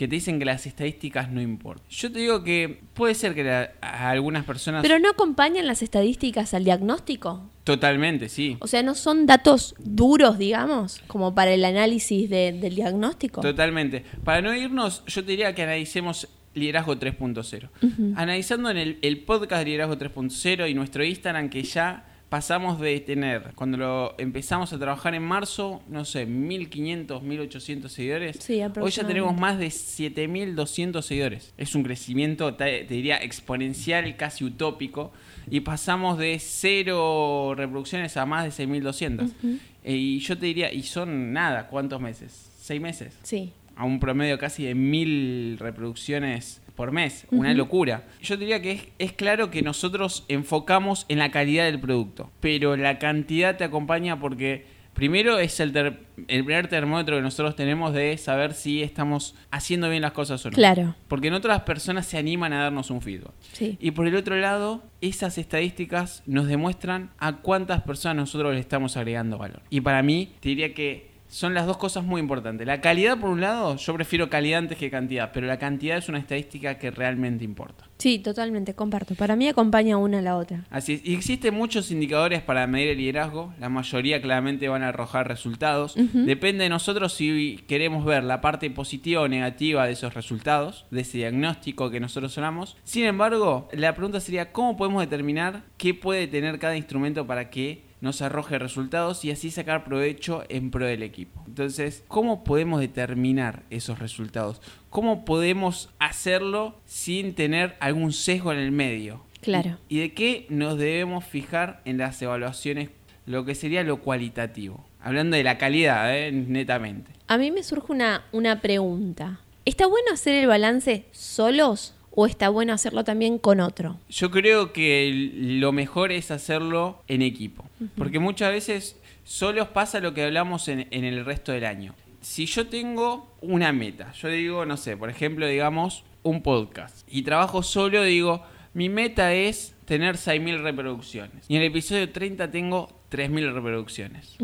Que 0.00 0.08
te 0.08 0.14
dicen 0.16 0.38
que 0.38 0.46
las 0.46 0.64
estadísticas 0.66 1.30
no 1.30 1.42
importan. 1.42 1.84
Yo 1.90 2.10
te 2.10 2.20
digo 2.20 2.42
que 2.42 2.80
puede 2.94 3.14
ser 3.14 3.34
que 3.34 3.44
la- 3.44 3.72
a 3.82 4.08
algunas 4.08 4.46
personas... 4.46 4.80
Pero 4.80 4.98
no 4.98 5.10
acompañan 5.10 5.66
las 5.66 5.82
estadísticas 5.82 6.54
al 6.54 6.64
diagnóstico. 6.64 7.50
Totalmente, 7.64 8.30
sí. 8.30 8.56
O 8.60 8.66
sea, 8.66 8.82
no 8.82 8.94
son 8.94 9.26
datos 9.26 9.74
duros, 9.78 10.38
digamos, 10.38 11.02
como 11.06 11.34
para 11.34 11.52
el 11.52 11.62
análisis 11.66 12.30
de- 12.30 12.52
del 12.52 12.76
diagnóstico. 12.76 13.42
Totalmente. 13.42 14.02
Para 14.24 14.40
no 14.40 14.54
irnos, 14.54 15.04
yo 15.06 15.22
te 15.22 15.32
diría 15.32 15.54
que 15.54 15.64
analicemos 15.64 16.28
Liderazgo 16.54 16.96
3.0. 16.98 17.68
Ujú. 17.82 18.12
Analizando 18.16 18.70
en 18.70 18.78
el, 18.78 18.98
el 19.02 19.18
podcast 19.24 19.58
de 19.60 19.64
Liderazgo 19.66 19.98
3.0 19.98 20.70
y 20.70 20.72
nuestro 20.72 21.04
Instagram 21.04 21.50
que 21.50 21.62
ya 21.62 22.06
pasamos 22.30 22.80
de 22.80 23.00
tener, 23.00 23.52
cuando 23.56 23.76
lo 23.76 24.14
empezamos 24.16 24.72
a 24.72 24.78
trabajar 24.78 25.16
en 25.16 25.22
marzo, 25.24 25.82
no 25.88 26.04
sé, 26.04 26.26
1500, 26.26 27.22
1800 27.24 27.92
seguidores. 27.92 28.36
Sí, 28.38 28.62
Hoy 28.80 28.90
ya 28.92 29.04
tenemos 29.04 29.36
más 29.36 29.58
de 29.58 29.68
7200 29.70 31.04
seguidores. 31.04 31.52
Es 31.58 31.74
un 31.74 31.82
crecimiento, 31.82 32.54
te, 32.54 32.84
diría, 32.84 33.16
exponencial, 33.16 34.16
casi 34.16 34.44
utópico. 34.44 35.12
Y 35.50 35.60
pasamos 35.60 36.18
de 36.18 36.38
cero 36.38 37.54
reproducciones 37.56 38.16
a 38.16 38.24
más 38.26 38.44
de 38.44 38.52
6200. 38.52 39.26
Ujú. 39.26 39.58
Eh, 39.82 39.96
y 39.96 40.20
yo 40.20 40.38
te 40.38 40.46
diría, 40.46 40.72
y 40.72 40.84
son 40.84 41.32
nada, 41.32 41.66
¿cuántos 41.66 42.00
meses? 42.00 42.48
¿Seis 42.60 42.80
meses? 42.80 43.18
Sí. 43.24 43.52
a 43.74 43.84
un 43.84 43.98
promedio 43.98 44.38
casi 44.38 44.64
de 44.64 44.74
mil 44.74 45.56
reproducciones 45.58 46.60
por 46.80 46.92
mes. 46.92 47.26
Una 47.30 47.52
locura. 47.52 48.04
Yo 48.22 48.38
diría 48.38 48.62
que 48.62 48.72
es, 48.72 48.88
es 48.98 49.12
claro 49.12 49.50
que 49.50 49.60
nosotros 49.60 50.24
enfocamos 50.28 51.04
en 51.10 51.18
la 51.18 51.30
calidad 51.30 51.66
del 51.66 51.78
producto, 51.78 52.30
pero 52.40 52.74
la 52.74 52.98
cantidad 52.98 53.58
te 53.58 53.64
acompaña 53.64 54.18
porque 54.18 54.64
primero 54.94 55.38
es 55.38 55.60
el, 55.60 55.72
ter- 55.72 56.00
el 56.26 56.42
primer 56.42 56.68
termómetro 56.68 57.16
que 57.16 57.22
nosotros 57.22 57.54
tenemos 57.54 57.92
de 57.92 58.16
saber 58.16 58.54
si 58.54 58.82
estamos 58.82 59.34
haciendo 59.50 59.90
bien 59.90 60.00
las 60.00 60.12
cosas 60.12 60.42
o 60.46 60.50
no. 60.50 60.54
Claro. 60.54 60.94
Porque 61.06 61.28
en 61.28 61.34
otras 61.34 61.60
personas 61.64 62.06
se 62.06 62.16
animan 62.16 62.54
a 62.54 62.62
darnos 62.62 62.90
un 62.90 63.02
feedback. 63.02 63.34
Sí. 63.52 63.76
Y 63.78 63.90
por 63.90 64.06
el 64.06 64.16
otro 64.16 64.36
lado, 64.36 64.82
esas 65.02 65.36
estadísticas 65.36 66.22
nos 66.24 66.46
demuestran 66.46 67.10
a 67.18 67.42
cuántas 67.42 67.82
personas 67.82 68.16
nosotros 68.16 68.54
le 68.54 68.60
estamos 68.60 68.96
agregando 68.96 69.36
valor. 69.36 69.60
Y 69.68 69.82
para 69.82 70.02
mí, 70.02 70.32
te 70.40 70.48
diría 70.48 70.72
que 70.72 71.09
son 71.30 71.54
las 71.54 71.66
dos 71.66 71.76
cosas 71.76 72.04
muy 72.04 72.20
importantes. 72.20 72.66
La 72.66 72.80
calidad, 72.80 73.18
por 73.18 73.30
un 73.30 73.40
lado, 73.40 73.76
yo 73.76 73.94
prefiero 73.94 74.28
calidad 74.28 74.58
antes 74.58 74.76
que 74.76 74.90
cantidad, 74.90 75.30
pero 75.32 75.46
la 75.46 75.58
cantidad 75.58 75.96
es 75.96 76.08
una 76.08 76.18
estadística 76.18 76.76
que 76.76 76.90
realmente 76.90 77.44
importa. 77.44 77.84
Sí, 77.98 78.18
totalmente, 78.18 78.74
comparto. 78.74 79.14
Para 79.14 79.36
mí 79.36 79.46
acompaña 79.46 79.96
una 79.96 80.18
a 80.18 80.22
la 80.22 80.36
otra. 80.36 80.64
Así 80.70 80.94
es. 80.94 81.04
Y 81.04 81.14
existen 81.14 81.54
muchos 81.54 81.90
indicadores 81.90 82.42
para 82.42 82.66
medir 82.66 82.88
el 82.88 82.98
liderazgo. 82.98 83.52
La 83.60 83.68
mayoría 83.68 84.20
claramente 84.20 84.68
van 84.68 84.82
a 84.82 84.88
arrojar 84.88 85.28
resultados. 85.28 85.94
Depende 85.96 86.64
de 86.64 86.70
nosotros 86.70 87.12
si 87.12 87.62
queremos 87.68 88.04
ver 88.04 88.24
la 88.24 88.40
parte 88.40 88.70
positiva 88.70 89.20
o 89.20 89.28
negativa 89.28 89.86
de 89.86 89.92
esos 89.92 90.14
resultados, 90.14 90.86
de 90.90 91.02
ese 91.02 91.18
diagnóstico 91.18 91.90
que 91.90 92.00
nosotros 92.00 92.32
sonamos. 92.32 92.76
Sin 92.84 93.04
embargo, 93.04 93.68
la 93.72 93.94
pregunta 93.94 94.18
sería, 94.18 94.50
¿cómo 94.50 94.76
podemos 94.76 95.02
determinar 95.02 95.62
qué 95.76 95.94
puede 95.94 96.26
tener 96.26 96.58
cada 96.58 96.76
instrumento 96.76 97.26
para 97.26 97.50
que 97.50 97.89
nos 98.00 98.22
arroje 98.22 98.58
resultados 98.58 99.24
y 99.24 99.30
así 99.30 99.50
sacar 99.50 99.84
provecho 99.84 100.44
en 100.48 100.70
pro 100.70 100.86
del 100.86 101.02
equipo. 101.02 101.42
Entonces, 101.46 102.02
¿cómo 102.08 102.44
podemos 102.44 102.80
determinar 102.80 103.62
esos 103.70 103.98
resultados? 103.98 104.60
¿Cómo 104.88 105.24
podemos 105.24 105.90
hacerlo 105.98 106.74
sin 106.86 107.34
tener 107.34 107.76
algún 107.80 108.12
sesgo 108.12 108.52
en 108.52 108.58
el 108.58 108.72
medio? 108.72 109.22
Claro. 109.40 109.78
¿Y 109.88 110.00
de 110.00 110.12
qué 110.12 110.46
nos 110.48 110.78
debemos 110.78 111.24
fijar 111.24 111.80
en 111.84 111.98
las 111.98 112.20
evaluaciones, 112.20 112.90
lo 113.26 113.44
que 113.44 113.54
sería 113.54 113.82
lo 113.84 114.00
cualitativo? 114.00 114.84
Hablando 115.02 115.36
de 115.36 115.44
la 115.44 115.58
calidad, 115.58 116.14
¿eh? 116.14 116.30
netamente. 116.30 117.12
A 117.26 117.38
mí 117.38 117.50
me 117.50 117.62
surge 117.62 117.92
una, 117.92 118.24
una 118.32 118.60
pregunta. 118.60 119.40
¿Está 119.64 119.86
bueno 119.86 120.12
hacer 120.12 120.34
el 120.34 120.46
balance 120.46 121.04
solos 121.12 121.94
o 122.12 122.26
está 122.26 122.48
bueno 122.48 122.72
hacerlo 122.72 123.04
también 123.04 123.38
con 123.38 123.60
otro? 123.60 123.98
Yo 124.08 124.30
creo 124.30 124.72
que 124.72 125.30
lo 125.34 125.72
mejor 125.72 126.12
es 126.12 126.30
hacerlo 126.30 127.02
en 127.08 127.22
equipo, 127.22 127.64
porque 127.96 128.18
muchas 128.18 128.52
veces 128.52 128.96
solos 129.24 129.68
pasa 129.68 130.00
lo 130.00 130.14
que 130.14 130.24
hablamos 130.24 130.68
en, 130.68 130.86
el 130.90 131.24
resto 131.24 131.52
del 131.52 131.64
año. 131.64 131.94
Si 132.20 132.46
yo 132.46 132.66
tengo 132.66 133.34
una 133.40 133.72
meta, 133.72 134.12
yo 134.12 134.28
digo, 134.28 134.66
no 134.66 134.76
sé, 134.76 134.96
por 134.96 135.08
ejemplo, 135.08 135.46
digamos, 135.46 136.04
un 136.22 136.42
podcast, 136.42 137.06
y 137.10 137.22
trabajo 137.22 137.62
solo, 137.62 138.02
digo, 138.02 138.42
mi 138.74 138.88
meta 138.88 139.32
es 139.32 139.74
tener 139.84 140.16
6.000 140.16 140.62
reproducciones. 140.62 141.46
Y 141.48 141.56
en 141.56 141.62
el 141.62 141.68
episodio 141.68 142.10
30 142.10 142.50
tengo 142.50 142.88
3.000 143.10 143.52
reproducciones. 143.52 144.36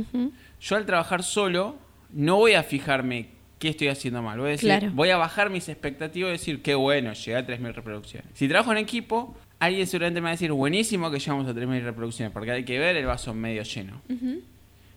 Yo 0.61 0.77
al 0.77 0.87
trabajar 0.87 1.23
solo, 1.23 1.77
no 2.11 2.37
voy 2.37 2.55
a 2.55 2.63
fijarme 2.63 3.36
qué 3.59 3.69
estoy 3.69 3.89
haciendo 3.89 4.23
mal. 4.23 4.39
Voy 4.39 4.49
a, 4.49 4.51
decir, 4.53 4.91
voy 4.93 5.11
a 5.11 5.17
bajar 5.17 5.51
mis 5.51 5.69
expectativas 5.69 6.31
y 6.31 6.33
decir, 6.33 6.63
qué 6.63 6.75
bueno, 6.75 7.13
llegué 7.13 7.37
a 7.37 7.47
3.000 7.47 7.75
reproducciones. 7.75 8.31
Si 8.35 8.49
trabajo 8.49 8.73
en 8.73 8.79
equipo, 8.79 9.37
alguien 9.59 9.87
seguramente 9.87 10.21
me 10.21 10.25
va 10.27 10.31
a 10.31 10.33
decir, 10.33 10.53
buenísimo 10.53 11.11
que 11.11 11.19
llegamos 11.19 11.47
a 11.47 11.55
3.000 11.55 11.83
reproducciones, 11.83 12.33
porque 12.33 12.53
hay 12.53 12.65
que 12.65 12.79
ver 12.79 12.97
el 12.97 13.07
vaso 13.07 13.33
medio 13.35 13.63
lleno. 13.63 14.01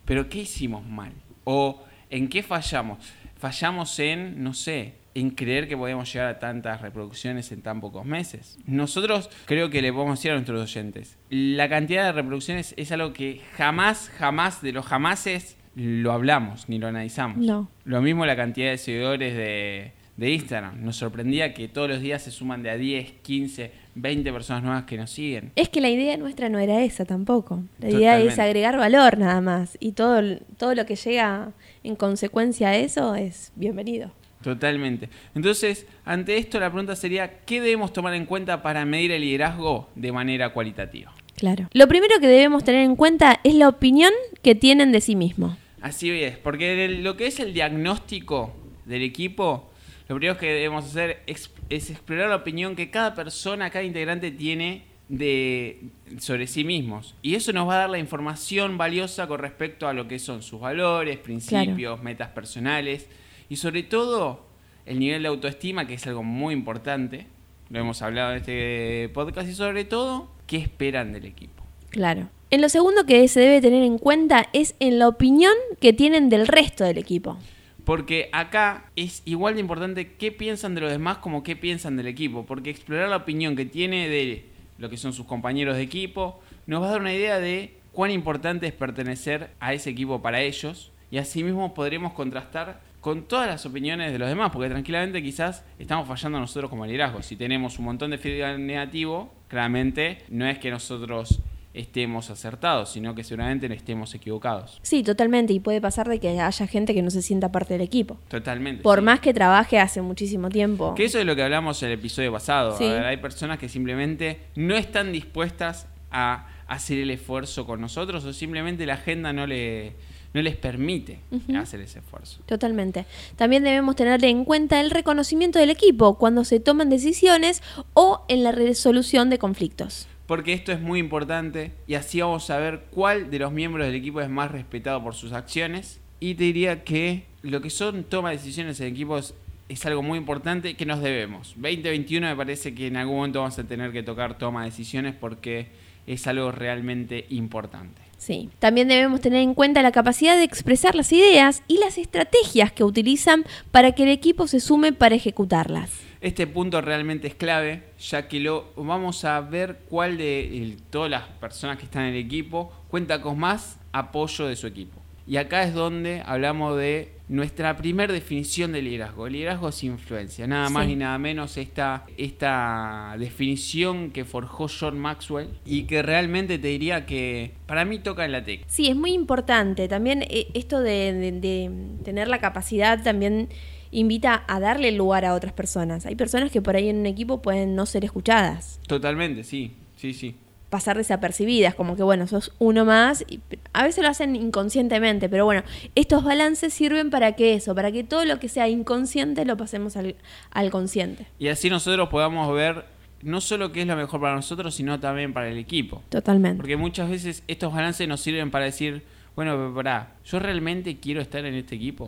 Pero 0.05 0.27
¿qué 0.29 0.39
hicimos 0.39 0.85
mal? 0.85 1.13
¿O 1.43 1.83
en 2.09 2.27
qué 2.27 2.43
fallamos? 2.43 2.99
Fallamos 3.37 3.97
en, 3.99 4.43
no 4.43 4.53
sé, 4.53 4.95
en 5.15 5.31
creer 5.31 5.67
que 5.67 5.77
podemos 5.77 6.11
llegar 6.11 6.27
a 6.27 6.39
tantas 6.39 6.81
reproducciones 6.81 7.51
en 7.51 7.61
tan 7.61 7.81
pocos 7.81 8.05
meses. 8.05 8.57
Nosotros 8.65 9.29
creo 9.45 9.69
que 9.69 9.81
le 9.81 9.91
podemos 9.93 10.19
decir 10.19 10.31
a 10.31 10.35
nuestros 10.35 10.61
oyentes, 10.61 11.17
la 11.29 11.69
cantidad 11.69 12.05
de 12.05 12.11
reproducciones 12.11 12.73
es 12.77 12.91
algo 12.91 13.13
que 13.13 13.41
jamás, 13.55 14.09
jamás, 14.17 14.61
de 14.61 14.71
los 14.71 14.85
jamases, 14.85 15.57
lo 15.79 16.11
hablamos 16.11 16.67
ni 16.67 16.77
lo 16.77 16.87
analizamos. 16.87 17.37
No. 17.37 17.69
Lo 17.85 18.01
mismo 18.01 18.25
la 18.25 18.35
cantidad 18.35 18.69
de 18.69 18.77
seguidores 18.77 19.33
de, 19.33 19.93
Instagram. 20.17 20.83
Nos 20.83 20.97
sorprendía 20.97 21.53
que 21.53 21.69
todos 21.69 21.87
los 21.87 22.01
días 22.01 22.21
se 22.21 22.31
suman 22.31 22.61
de 22.61 22.69
a 22.69 22.75
10, 22.75 23.13
15, 23.21 23.71
20 23.95 24.33
personas 24.33 24.63
nuevas 24.63 24.83
que 24.83 24.97
nos 24.97 25.11
siguen. 25.11 25.53
Es 25.55 25.69
que 25.69 25.79
la 25.79 25.89
idea 25.89 26.17
nuestra 26.17 26.49
no 26.49 26.59
era 26.59 26.83
esa 26.83 27.05
tampoco. 27.05 27.63
La 27.79 27.89
idea 27.89 28.19
es 28.19 28.37
agregar 28.37 28.77
valor 28.77 29.17
nada 29.17 29.39
más. 29.39 29.77
Y 29.79 29.93
todo, 29.93 30.21
todo 30.57 30.75
lo 30.75 30.85
que 30.85 30.97
llega 30.97 31.53
en 31.85 31.95
consecuencia 31.95 32.69
a 32.69 32.75
eso 32.75 33.15
es 33.15 33.53
bienvenido. 33.55 34.11
Totalmente. 34.43 35.07
Entonces, 35.33 35.85
ante 36.03 36.37
esto 36.37 36.59
la 36.59 36.69
pregunta 36.69 36.97
sería, 36.97 37.39
¿qué 37.45 37.61
debemos 37.61 37.93
tomar 37.93 38.13
en 38.13 38.25
cuenta 38.25 38.61
para 38.61 38.83
medir 38.83 39.11
el 39.11 39.21
liderazgo 39.21 39.87
de 39.95 40.11
manera 40.11 40.51
cualitativa? 40.51 41.13
Claro. 41.35 41.69
Lo 41.71 41.87
primero 41.87 42.19
que 42.19 42.27
debemos 42.27 42.65
tener 42.65 42.83
en 42.83 42.97
cuenta 42.97 43.39
es 43.45 43.55
la 43.55 43.69
opinión 43.69 44.11
que 44.41 44.55
tienen 44.55 44.91
de 44.91 44.99
sí 44.99 45.15
mismos. 45.15 45.57
Así 45.81 46.11
es, 46.11 46.37
porque 46.37 46.87
lo 46.87 47.15
que 47.15 47.27
es 47.27 47.39
el 47.39 47.53
diagnóstico 47.53 48.53
del 48.85 49.03
equipo, 49.03 49.69
lo 50.07 50.15
primero 50.15 50.37
que 50.37 50.47
debemos 50.47 50.85
hacer 50.85 51.23
es, 51.25 51.51
explorar 51.69 52.29
la 52.29 52.37
opinión 52.37 52.75
que 52.75 52.89
cada 52.89 53.13
persona, 53.15 53.69
cada 53.69 53.85
integrante 53.85 54.31
tiene 54.31 54.83
de, 55.07 55.89
sobre 56.19 56.47
sí 56.47 56.63
mismos. 56.63 57.15
Y 57.21 57.35
eso 57.35 57.53
nos 57.53 57.67
va 57.67 57.75
a 57.75 57.77
dar 57.77 57.89
la 57.89 57.99
información 57.99 58.77
valiosa 58.77 59.27
con 59.27 59.39
respecto 59.39 59.87
a 59.87 59.93
lo 59.93 60.07
que 60.07 60.19
son 60.19 60.41
sus 60.41 60.59
valores, 60.59 61.17
principios, 61.17 62.01
metas 62.03 62.29
personales 62.29 63.07
y 63.49 63.55
sobre 63.55 63.83
todo 63.83 64.47
el 64.85 64.99
nivel 64.99 65.21
de 65.21 65.27
autoestima, 65.27 65.85
que 65.85 65.93
es 65.93 66.07
algo 66.07 66.23
muy 66.23 66.53
importante. 66.53 67.27
Lo 67.69 67.79
hemos 67.79 68.01
hablado 68.01 68.31
en 68.31 68.37
este 68.37 69.09
podcast 69.13 69.47
y 69.47 69.53
sobre 69.53 69.85
todo 69.85 70.31
qué 70.47 70.57
esperan 70.57 71.13
del 71.13 71.25
equipo. 71.25 71.63
Claro. 71.91 72.29
En 72.51 72.61
lo 72.61 72.69
segundo 72.69 73.05
que 73.05 73.27
se 73.27 73.41
debe 73.41 73.61
tener 73.61 73.83
en 73.83 73.99
cuenta 73.99 74.49
es 74.53 74.75
en 74.79 74.97
la 74.97 75.07
opinión 75.07 75.53
que 75.79 75.93
tienen 75.93 76.29
del 76.29 76.47
resto 76.47 76.83
del 76.83 76.97
equipo. 76.97 77.37
Porque 77.85 78.27
acá 78.31 78.85
es 78.95 79.21
igual 79.25 79.53
de 79.53 79.59
importante 79.59 80.13
qué 80.13 80.31
piensan 80.31 80.73
de 80.73 80.81
los 80.81 80.89
demás 80.89 81.19
como 81.19 81.43
qué 81.43 81.55
piensan 81.55 81.95
del 81.95 82.07
equipo. 82.07 82.47
Porque 82.47 82.71
explorar 82.71 83.07
la 83.09 83.17
opinión 83.17 83.55
que 83.55 83.65
tiene 83.65 84.09
de 84.09 84.45
lo 84.79 84.89
que 84.89 84.97
son 84.97 85.13
sus 85.13 85.27
compañeros 85.27 85.75
de 85.75 85.83
equipo 85.83 86.39
nos 86.65 86.81
va 86.81 86.87
a 86.87 86.91
dar 86.91 87.01
una 87.01 87.13
idea 87.13 87.37
de 87.39 87.75
cuán 87.91 88.09
importante 88.09 88.65
es 88.65 88.73
pertenecer 88.73 89.51
a 89.59 89.75
ese 89.75 89.91
equipo 89.91 90.19
para 90.23 90.41
ellos. 90.41 90.91
Y 91.11 91.19
asimismo 91.19 91.75
podremos 91.75 92.13
contrastar 92.13 92.81
con 92.99 93.27
todas 93.27 93.47
las 93.47 93.63
opiniones 93.67 94.11
de 94.11 94.17
los 94.17 94.27
demás, 94.27 94.49
porque 94.51 94.69
tranquilamente 94.69 95.21
quizás 95.21 95.63
estamos 95.77 96.07
fallando 96.07 96.39
nosotros 96.39 96.71
como 96.71 96.87
liderazgo. 96.87 97.21
Si 97.21 97.35
tenemos 97.35 97.77
un 97.77 97.85
montón 97.85 98.09
de 98.09 98.17
feedback 98.17 98.57
negativo, 98.57 99.31
claramente 99.49 100.23
no 100.29 100.47
es 100.47 100.57
que 100.57 100.71
nosotros 100.71 101.41
estemos 101.73 102.29
acertados, 102.29 102.91
sino 102.91 103.15
que 103.15 103.23
seguramente 103.23 103.71
estemos 103.73 104.13
equivocados. 104.15 104.79
Sí, 104.81 105.03
totalmente, 105.03 105.53
y 105.53 105.59
puede 105.59 105.81
pasar 105.81 106.07
de 106.07 106.19
que 106.19 106.39
haya 106.39 106.67
gente 106.67 106.93
que 106.93 107.01
no 107.01 107.11
se 107.11 107.21
sienta 107.21 107.51
parte 107.51 107.73
del 107.73 107.81
equipo. 107.81 108.17
Totalmente. 108.27 108.81
Por 108.81 109.01
más 109.01 109.19
que 109.19 109.33
trabaje 109.33 109.79
hace 109.79 110.01
muchísimo 110.01 110.49
tiempo. 110.49 110.95
Que 110.95 111.05
eso 111.05 111.19
es 111.19 111.25
lo 111.25 111.35
que 111.35 111.43
hablamos 111.43 111.81
en 111.83 111.89
el 111.89 111.99
episodio 111.99 112.31
pasado. 112.31 112.77
hay 112.79 113.17
personas 113.17 113.59
que 113.59 113.69
simplemente 113.69 114.39
no 114.55 114.75
están 114.75 115.11
dispuestas 115.11 115.87
a 116.11 116.47
hacer 116.67 116.99
el 116.99 117.11
esfuerzo 117.11 117.65
con 117.65 117.81
nosotros 117.81 118.23
o 118.25 118.33
simplemente 118.33 118.85
la 118.85 118.95
agenda 118.95 119.33
no 119.33 119.47
le 119.47 119.93
no 120.33 120.41
les 120.43 120.55
permite 120.55 121.19
hacer 121.55 121.81
ese 121.81 121.99
esfuerzo. 121.99 122.41
Totalmente. 122.45 123.05
También 123.35 123.63
debemos 123.63 123.95
tener 123.95 124.23
en 124.23 124.45
cuenta 124.45 124.79
el 124.79 124.91
reconocimiento 124.91 125.57
del 125.57 125.71
equipo 125.71 126.19
cuando 126.19 126.43
se 126.43 126.59
toman 126.59 126.89
decisiones 126.89 127.63
o 127.95 128.25
en 128.27 128.43
la 128.43 128.51
resolución 128.51 129.31
de 129.31 129.39
conflictos. 129.39 130.07
Porque 130.29 130.53
esto 130.53 130.71
es 130.71 130.79
muy 130.79 130.99
importante 130.99 131.71
y 131.87 131.95
así 131.95 132.21
vamos 132.21 132.51
a 132.51 132.59
ver 132.59 132.85
cuál 132.91 133.31
de 133.31 133.39
los 133.39 133.51
miembros 133.51 133.87
del 133.87 133.95
equipo 133.95 134.21
es 134.21 134.29
más 134.29 134.51
respetado 134.51 135.03
por 135.03 135.15
sus 135.15 135.33
acciones. 135.33 135.99
Y 136.19 136.35
te 136.35 136.43
diría 136.43 136.83
que 136.83 137.23
lo 137.41 137.61
que 137.61 137.71
son 137.71 138.03
toma 138.03 138.29
de 138.29 138.37
decisiones 138.37 138.79
en 138.79 138.89
equipos 138.89 139.33
es 139.69 139.83
algo 139.87 140.03
muy 140.03 140.19
importante 140.19 140.75
que 140.75 140.85
nos 140.85 141.01
debemos. 141.01 141.55
2021 141.55 142.27
me 142.27 142.35
parece 142.35 142.75
que 142.75 142.85
en 142.85 142.97
algún 142.97 143.15
momento 143.15 143.39
vamos 143.39 143.57
a 143.57 143.63
tener 143.63 143.91
que 143.91 144.03
tocar 144.03 144.37
toma 144.37 144.65
de 144.65 144.69
decisiones 144.69 145.15
porque 145.15 145.69
es 146.05 146.27
algo 146.27 146.51
realmente 146.51 147.25
importante. 147.29 148.08
Sí. 148.19 148.49
También 148.59 148.89
debemos 148.89 149.21
tener 149.21 149.41
en 149.41 149.55
cuenta 149.55 149.81
la 149.81 149.91
capacidad 149.91 150.35
de 150.35 150.43
expresar 150.43 150.93
las 150.93 151.11
ideas 151.11 151.63
y 151.67 151.77
las 151.79 151.97
estrategias 151.97 152.71
que 152.71 152.83
utilizan 152.83 153.45
para 153.71 153.93
que 153.93 154.03
el 154.03 154.09
equipo 154.09 154.45
se 154.45 154.59
sume 154.59 154.93
para 154.93 155.15
ejecutarlas. 155.15 155.89
Este 156.21 156.45
punto 156.45 156.81
realmente 156.81 157.29
es 157.29 157.35
clave, 157.35 157.83
ya 157.97 158.27
que 158.27 158.41
lo 158.41 158.73
vamos 158.75 159.23
a 159.23 159.39
ver 159.39 159.79
cuál 159.89 160.17
de 160.17 160.75
todas 160.89 161.09
las 161.09 161.23
personas 161.23 161.77
que 161.77 161.85
están 161.85 162.03
en 162.03 162.15
el 162.15 162.25
equipo 162.25 162.73
cuenta 162.89 163.21
con 163.21 163.39
más 163.39 163.79
apoyo 163.93 164.47
de 164.47 164.57
su 164.57 164.67
equipo. 164.67 164.99
Y 165.25 165.37
acá 165.37 165.63
es 165.63 165.73
donde 165.73 166.21
hablamos 166.25 166.77
de 166.77 167.13
nuestra 167.29 167.77
primera 167.77 168.11
definición 168.11 168.71
de 168.71 168.81
liderazgo. 168.81 169.27
El 169.27 169.33
liderazgo 169.33 169.69
es 169.69 169.83
influencia, 169.83 170.47
nada 170.47 170.69
más 170.69 170.87
ni 170.87 170.95
nada 170.95 171.17
menos 171.19 171.57
esta, 171.57 172.05
esta 172.17 173.15
definición 173.17 174.09
que 174.09 174.25
forjó 174.25 174.67
John 174.67 174.99
Maxwell 174.99 175.47
y 175.63 175.83
que 175.83 176.01
realmente 176.01 176.57
te 176.57 176.67
diría 176.67 177.05
que 177.05 177.53
para 177.67 177.85
mí 177.85 177.99
toca 177.99 178.25
en 178.25 178.31
la 178.31 178.43
tecla. 178.43 178.65
Sí, 178.67 178.89
es 178.89 178.95
muy 178.95 179.13
importante. 179.13 179.87
También 179.87 180.23
eh, 180.23 180.47
esto 180.55 180.81
de, 180.81 181.71
tener 182.03 182.27
la 182.27 182.39
capacidad 182.39 183.01
también 183.03 183.49
invita 183.91 184.43
a 184.47 184.59
darle 184.59 184.91
lugar 184.91 185.23
a 185.23 185.35
otras 185.35 185.53
personas. 185.53 186.07
Hay 186.07 186.15
personas 186.15 186.51
que 186.51 186.61
por 186.61 186.75
ahí 186.75 186.89
en 186.89 186.97
un 186.97 187.05
equipo 187.05 187.41
pueden 187.41 187.75
no 187.75 187.85
ser 187.85 188.03
escuchadas. 188.05 188.79
Totalmente, 188.87 189.43
sí, 189.43 189.75
sí, 189.95 190.13
sí 190.13 190.35
pasar 190.69 190.97
desapercibidas, 190.97 191.75
como 191.75 191.95
que 191.95 192.03
bueno, 192.03 192.27
sos 192.27 192.53
uno 192.59 192.85
más, 192.85 193.25
y 193.27 193.39
a 193.73 193.83
veces 193.83 194.03
lo 194.03 194.09
hacen 194.09 194.35
inconscientemente, 194.35 195.29
pero 195.29 195.45
bueno, 195.45 195.63
estos 195.95 196.23
balances 196.23 196.73
sirven 196.73 197.09
para 197.09 197.33
que 197.33 197.55
eso, 197.55 197.73
para 197.73 197.91
que 197.91 198.03
todo 198.03 198.25
lo 198.25 198.39
que 198.39 198.49
sea 198.49 198.67
inconsciente 198.67 199.45
lo 199.45 199.57
pasemos 199.57 199.97
al, 199.97 200.15
al 200.51 200.69
consciente. 200.69 201.25
Y 201.39 201.47
así 201.47 201.69
nosotros 201.69 202.09
podamos 202.09 202.53
ver 202.53 202.85
no 203.21 203.41
solo 203.41 203.71
qué 203.71 203.81
es 203.81 203.87
lo 203.87 203.95
mejor 203.95 204.21
para 204.21 204.35
nosotros, 204.35 204.75
sino 204.75 204.99
también 204.99 205.33
para 205.33 205.49
el 205.49 205.57
equipo. 205.57 206.01
Totalmente. 206.09 206.57
Porque 206.57 206.77
muchas 206.77 207.09
veces 207.09 207.43
estos 207.47 207.73
balances 207.73 208.07
nos 208.07 208.21
sirven 208.21 208.51
para 208.51 208.65
decir, 208.65 209.03
bueno, 209.35 209.73
pará, 209.75 210.15
¿yo 210.25 210.39
realmente 210.39 210.99
quiero 210.99 211.21
estar 211.21 211.45
en 211.45 211.55
este 211.55 211.75
equipo? 211.75 212.07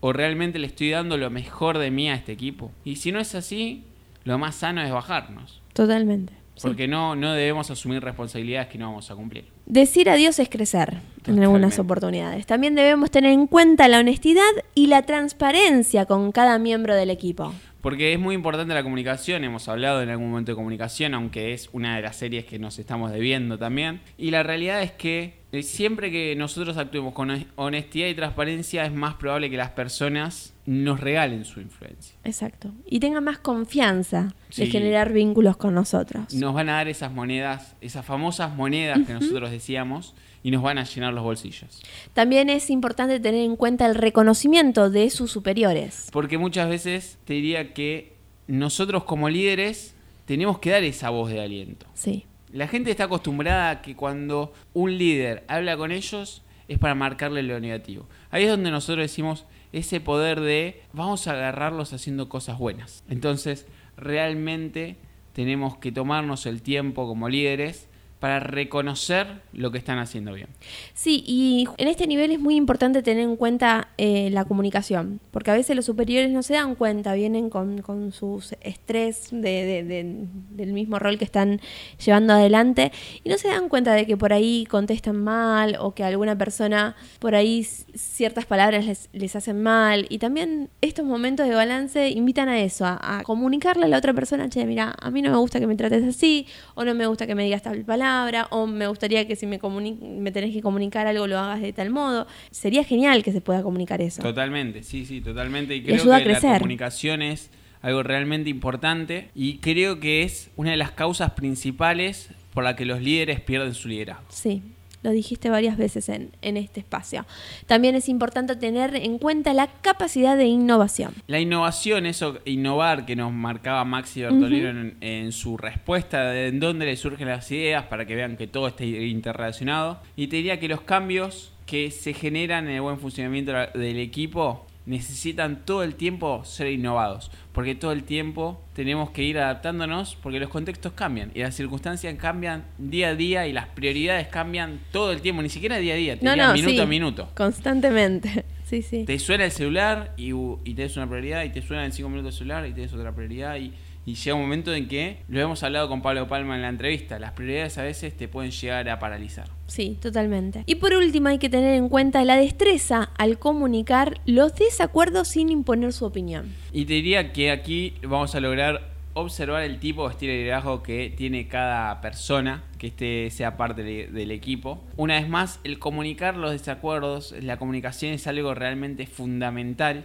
¿O 0.00 0.12
realmente 0.12 0.58
le 0.58 0.66
estoy 0.66 0.90
dando 0.90 1.16
lo 1.16 1.30
mejor 1.30 1.78
de 1.78 1.90
mí 1.90 2.08
a 2.08 2.14
este 2.14 2.32
equipo? 2.32 2.70
Y 2.84 2.96
si 2.96 3.12
no 3.12 3.18
es 3.18 3.34
así, 3.34 3.84
lo 4.24 4.38
más 4.38 4.56
sano 4.56 4.82
es 4.82 4.92
bajarnos. 4.92 5.62
Totalmente. 5.72 6.32
Sí. 6.56 6.66
Porque 6.66 6.88
no, 6.88 7.14
no 7.14 7.32
debemos 7.32 7.70
asumir 7.70 8.02
responsabilidades 8.02 8.68
que 8.68 8.78
no 8.78 8.88
vamos 8.88 9.10
a 9.10 9.14
cumplir. 9.14 9.44
Decir 9.66 10.10
adiós 10.10 10.38
es 10.38 10.48
crecer 10.48 10.98
en 11.26 11.40
algunas 11.40 11.78
oportunidades. 11.78 12.46
También 12.46 12.74
debemos 12.74 13.10
tener 13.10 13.32
en 13.32 13.46
cuenta 13.46 13.88
la 13.88 14.00
honestidad 14.00 14.42
y 14.74 14.88
la 14.88 15.02
transparencia 15.02 16.06
con 16.06 16.32
cada 16.32 16.58
miembro 16.58 16.94
del 16.94 17.10
equipo. 17.10 17.52
Porque 17.86 18.12
es 18.12 18.18
muy 18.18 18.34
importante 18.34 18.74
la 18.74 18.82
comunicación, 18.82 19.44
hemos 19.44 19.68
hablado 19.68 20.02
en 20.02 20.08
algún 20.08 20.30
momento 20.30 20.50
de 20.50 20.56
comunicación, 20.56 21.14
aunque 21.14 21.52
es 21.52 21.68
una 21.72 21.94
de 21.94 22.02
las 22.02 22.16
series 22.16 22.44
que 22.44 22.58
nos 22.58 22.80
estamos 22.80 23.12
debiendo 23.12 23.58
también. 23.58 24.00
Y 24.18 24.32
la 24.32 24.42
realidad 24.42 24.82
es 24.82 24.90
que 24.90 25.34
siempre 25.62 26.10
que 26.10 26.34
nosotros 26.36 26.76
actuemos 26.76 27.12
con 27.14 27.30
hon- 27.30 27.46
honestidad 27.56 28.08
y 28.08 28.14
transparencia 28.14 28.84
es 28.84 28.92
más 28.92 29.14
probable 29.14 29.48
que 29.50 29.56
las 29.56 29.70
personas 29.70 30.52
nos 30.66 30.98
regalen 31.00 31.44
su 31.44 31.60
influencia. 31.60 32.16
Exacto. 32.24 32.72
Y 32.86 32.98
tengan 33.00 33.22
más 33.24 33.38
confianza 33.38 34.34
de 34.56 34.66
Sí. 34.66 34.70
generar 34.70 35.12
vínculos 35.12 35.56
con 35.56 35.74
nosotros. 35.74 36.34
Nos 36.34 36.54
van 36.54 36.68
a 36.68 36.72
dar 36.74 36.88
esas 36.88 37.12
monedas, 37.12 37.76
esas 37.80 38.04
famosas 38.04 38.54
monedas 38.56 38.98
que 39.06 39.12
nosotros 39.12 39.50
decíamos, 39.50 40.14
y 40.42 40.50
nos 40.50 40.62
van 40.62 40.78
a 40.78 40.84
llenar 40.84 41.12
los 41.12 41.24
bolsillos. 41.24 41.82
También 42.14 42.50
es 42.50 42.70
importante 42.70 43.18
tener 43.20 43.42
en 43.44 43.56
cuenta 43.56 43.86
el 43.86 43.94
reconocimiento 43.94 44.90
de 44.90 45.10
sus 45.10 45.30
superiores. 45.32 46.08
Porque 46.12 46.38
muchas 46.38 46.68
veces 46.68 47.18
te 47.24 47.34
diría 47.34 47.72
que 47.74 48.14
nosotros 48.46 49.04
como 49.04 49.28
líderes 49.28 49.94
tenemos 50.24 50.58
que 50.60 50.70
dar 50.70 50.82
esa 50.84 51.10
voz 51.10 51.30
de 51.30 51.40
aliento. 51.40 51.86
Sí. 51.94 52.24
La 52.52 52.68
gente 52.68 52.90
está 52.90 53.04
acostumbrada 53.04 53.70
a 53.70 53.82
que 53.82 53.96
cuando 53.96 54.52
un 54.72 54.96
líder 54.96 55.44
habla 55.48 55.76
con 55.76 55.92
ellos 55.92 56.42
es 56.68 56.78
para 56.78 56.94
marcarle 56.94 57.42
lo 57.42 57.60
negativo. 57.60 58.06
Ahí 58.30 58.44
es 58.44 58.50
donde 58.50 58.70
nosotros 58.70 59.04
decimos 59.04 59.46
ese 59.72 60.00
poder 60.00 60.40
de 60.40 60.82
vamos 60.92 61.26
a 61.26 61.32
agarrarlos 61.32 61.92
haciendo 61.92 62.28
cosas 62.28 62.58
buenas. 62.58 63.04
Entonces, 63.08 63.66
realmente 63.96 64.96
tenemos 65.32 65.76
que 65.78 65.92
tomarnos 65.92 66.46
el 66.46 66.62
tiempo 66.62 67.06
como 67.06 67.28
líderes 67.28 67.88
para 68.26 68.40
reconocer 68.40 69.26
lo 69.52 69.70
que 69.70 69.78
están 69.78 69.98
haciendo 70.00 70.32
bien. 70.32 70.48
Sí, 70.94 71.22
y 71.24 71.68
en 71.78 71.86
este 71.86 72.08
nivel 72.08 72.32
es 72.32 72.40
muy 72.40 72.56
importante 72.56 73.00
tener 73.00 73.22
en 73.22 73.36
cuenta 73.36 73.90
eh, 73.98 74.30
la 74.32 74.44
comunicación, 74.44 75.20
porque 75.30 75.52
a 75.52 75.54
veces 75.54 75.76
los 75.76 75.84
superiores 75.84 76.32
no 76.32 76.42
se 76.42 76.54
dan 76.54 76.74
cuenta, 76.74 77.14
vienen 77.14 77.50
con, 77.50 77.82
con 77.82 78.10
su 78.10 78.42
estrés 78.62 79.28
de- 79.30 79.40
de- 79.64 79.84
de- 79.84 80.24
del 80.56 80.72
mismo 80.72 80.98
rol 80.98 81.18
que 81.18 81.24
están 81.24 81.60
llevando 82.04 82.32
adelante 82.32 82.90
y 83.22 83.28
no 83.28 83.38
se 83.38 83.46
dan 83.46 83.68
cuenta 83.68 83.92
de 83.94 84.06
que 84.06 84.16
por 84.16 84.32
ahí 84.32 84.66
contestan 84.68 85.22
mal 85.22 85.76
o 85.78 85.94
que 85.94 86.02
alguna 86.02 86.36
persona 86.36 86.96
por 87.20 87.36
ahí 87.36 87.62
ciertas 87.62 88.44
palabras 88.44 88.86
les, 88.86 89.08
les 89.12 89.36
hacen 89.36 89.62
mal. 89.62 90.06
Y 90.08 90.18
también 90.18 90.68
estos 90.80 91.04
momentos 91.06 91.46
de 91.46 91.54
balance 91.54 92.08
invitan 92.10 92.48
a 92.48 92.58
eso, 92.60 92.86
a, 92.86 93.18
a 93.18 93.22
comunicarle 93.22 93.84
a 93.84 93.88
la 93.88 93.98
otra 93.98 94.12
persona, 94.14 94.48
che, 94.48 94.64
mira, 94.66 94.96
a 95.00 95.10
mí 95.12 95.22
no 95.22 95.30
me 95.30 95.36
gusta 95.36 95.60
que 95.60 95.68
me 95.68 95.76
trates 95.76 96.02
así, 96.02 96.48
o 96.74 96.84
no 96.84 96.92
me 96.92 97.06
gusta 97.06 97.24
que 97.28 97.36
me 97.36 97.44
digas 97.44 97.62
tal 97.62 97.84
palabra, 97.84 98.15
o 98.50 98.66
me 98.66 98.86
gustaría 98.86 99.26
que 99.26 99.36
si 99.36 99.46
me, 99.46 99.58
me 99.60 100.32
tenés 100.32 100.52
que 100.52 100.62
comunicar 100.62 101.06
algo 101.06 101.26
lo 101.26 101.38
hagas 101.38 101.60
de 101.60 101.72
tal 101.72 101.90
modo. 101.90 102.26
Sería 102.50 102.84
genial 102.84 103.22
que 103.22 103.32
se 103.32 103.40
pueda 103.40 103.62
comunicar 103.62 104.00
eso. 104.00 104.22
Totalmente, 104.22 104.82
sí, 104.82 105.04
sí, 105.04 105.20
totalmente. 105.20 105.76
Y 105.76 105.82
creo 105.82 105.96
ayuda 105.96 106.16
a 106.16 106.18
que 106.22 106.24
la 106.26 106.38
crecer. 106.40 106.58
comunicación 106.58 107.22
es 107.22 107.50
algo 107.82 108.02
realmente 108.02 108.50
importante 108.50 109.30
y 109.34 109.58
creo 109.58 110.00
que 110.00 110.22
es 110.22 110.50
una 110.56 110.70
de 110.72 110.76
las 110.76 110.92
causas 110.92 111.32
principales 111.32 112.30
por 112.52 112.64
la 112.64 112.74
que 112.74 112.84
los 112.84 113.00
líderes 113.02 113.40
pierden 113.40 113.74
su 113.74 113.88
liderazgo. 113.88 114.24
Sí, 114.28 114.62
lo 115.06 115.12
dijiste 115.12 115.50
varias 115.50 115.76
veces 115.76 116.08
en, 116.08 116.32
en 116.42 116.56
este 116.56 116.80
espacio. 116.80 117.26
También 117.66 117.94
es 117.94 118.08
importante 118.08 118.56
tener 118.56 118.96
en 118.96 119.18
cuenta 119.18 119.54
la 119.54 119.68
capacidad 119.68 120.36
de 120.36 120.46
innovación. 120.46 121.14
La 121.28 121.38
innovación, 121.38 122.06
eso 122.06 122.40
innovar 122.44 123.06
que 123.06 123.14
nos 123.14 123.32
marcaba 123.32 123.84
Maxi 123.84 124.22
Bertolino 124.22 124.68
en, 124.68 124.96
en 125.00 125.30
su 125.30 125.56
respuesta 125.56 126.30
de 126.30 126.48
en 126.48 126.58
dónde 126.58 126.86
le 126.86 126.96
surgen 126.96 127.28
las 127.28 127.48
ideas 127.52 127.84
para 127.84 128.04
que 128.04 128.16
vean 128.16 128.36
que 128.36 128.48
todo 128.48 128.66
esté 128.66 129.06
interrelacionado. 129.06 130.00
Y 130.16 130.26
te 130.26 130.36
diría 130.36 130.58
que 130.58 130.66
los 130.66 130.80
cambios 130.80 131.52
que 131.66 131.92
se 131.92 132.12
generan 132.12 132.66
en 132.66 132.74
el 132.74 132.80
buen 132.80 132.98
funcionamiento 132.98 133.52
del 133.74 133.98
equipo 134.00 134.66
necesitan 134.86 135.64
todo 135.64 135.82
el 135.82 135.96
tiempo 135.96 136.44
ser 136.44 136.68
innovados, 136.68 137.30
porque 137.52 137.74
todo 137.74 137.92
el 137.92 138.04
tiempo 138.04 138.62
tenemos 138.72 139.10
que 139.10 139.22
ir 139.24 139.38
adaptándonos 139.38 140.16
porque 140.22 140.40
los 140.40 140.48
contextos 140.48 140.92
cambian 140.92 141.32
y 141.34 141.40
las 141.40 141.54
circunstancias 141.54 142.14
cambian 142.18 142.64
día 142.78 143.08
a 143.08 143.14
día 143.14 143.46
y 143.46 143.52
las 143.52 143.66
prioridades 143.66 144.28
cambian 144.28 144.80
todo 144.92 145.12
el 145.12 145.20
tiempo, 145.20 145.42
ni 145.42 145.48
siquiera 145.48 145.76
día 145.78 145.94
a 145.94 145.96
día, 145.96 146.18
te 146.18 146.24
No, 146.24 146.52
minuto 146.52 146.70
sí, 146.70 146.80
a 146.80 146.86
minuto. 146.86 147.28
Constantemente. 147.34 148.44
Sí, 148.66 148.82
sí. 148.82 149.04
Te 149.04 149.16
suena 149.20 149.44
el 149.44 149.52
celular 149.52 150.12
y, 150.16 150.32
y 150.32 150.74
tenés 150.74 150.96
una 150.96 151.08
prioridad, 151.08 151.44
y 151.44 151.50
te 151.50 151.62
suena 151.62 151.84
en 151.84 151.92
5 151.92 152.08
minutos 152.08 152.34
el 152.34 152.38
celular 152.38 152.66
y 152.66 152.72
tenés 152.72 152.92
otra 152.92 153.14
prioridad. 153.14 153.54
Y, 153.58 153.72
y 154.06 154.14
llega 154.14 154.34
un 154.36 154.42
momento 154.42 154.72
en 154.72 154.88
que, 154.88 155.18
lo 155.28 155.40
hemos 155.40 155.62
hablado 155.64 155.88
con 155.88 156.00
Pablo 156.00 156.28
Palma 156.28 156.54
en 156.54 156.62
la 156.62 156.68
entrevista, 156.68 157.18
las 157.18 157.32
prioridades 157.32 157.76
a 157.76 157.82
veces 157.82 158.16
te 158.16 158.28
pueden 158.28 158.52
llegar 158.52 158.88
a 158.88 158.98
paralizar. 158.98 159.48
Sí, 159.66 159.98
totalmente. 160.00 160.62
Y 160.64 160.76
por 160.76 160.94
último 160.94 161.28
hay 161.28 161.38
que 161.38 161.50
tener 161.50 161.74
en 161.74 161.88
cuenta 161.88 162.24
la 162.24 162.36
destreza 162.36 163.10
al 163.18 163.38
comunicar 163.38 164.20
los 164.24 164.54
desacuerdos 164.54 165.28
sin 165.28 165.50
imponer 165.50 165.92
su 165.92 166.04
opinión. 166.06 166.54
Y 166.72 166.84
te 166.84 166.94
diría 166.94 167.32
que 167.32 167.50
aquí 167.50 167.94
vamos 168.02 168.34
a 168.36 168.40
lograr 168.40 168.94
observar 169.14 169.62
el 169.62 169.80
tipo 169.80 170.06
de 170.06 170.12
estilo 170.12 170.32
de 170.32 170.38
liderazgo 170.40 170.82
que 170.82 171.12
tiene 171.16 171.48
cada 171.48 172.00
persona, 172.02 172.62
que 172.78 172.88
este 172.88 173.30
sea 173.30 173.56
parte 173.56 173.82
de- 173.82 174.08
del 174.08 174.30
equipo. 174.30 174.84
Una 174.96 175.14
vez 175.18 175.26
más, 175.28 175.58
el 175.64 175.78
comunicar 175.78 176.36
los 176.36 176.52
desacuerdos, 176.52 177.34
la 177.40 177.56
comunicación 177.56 178.12
es 178.12 178.26
algo 178.26 178.54
realmente 178.54 179.06
fundamental. 179.06 180.04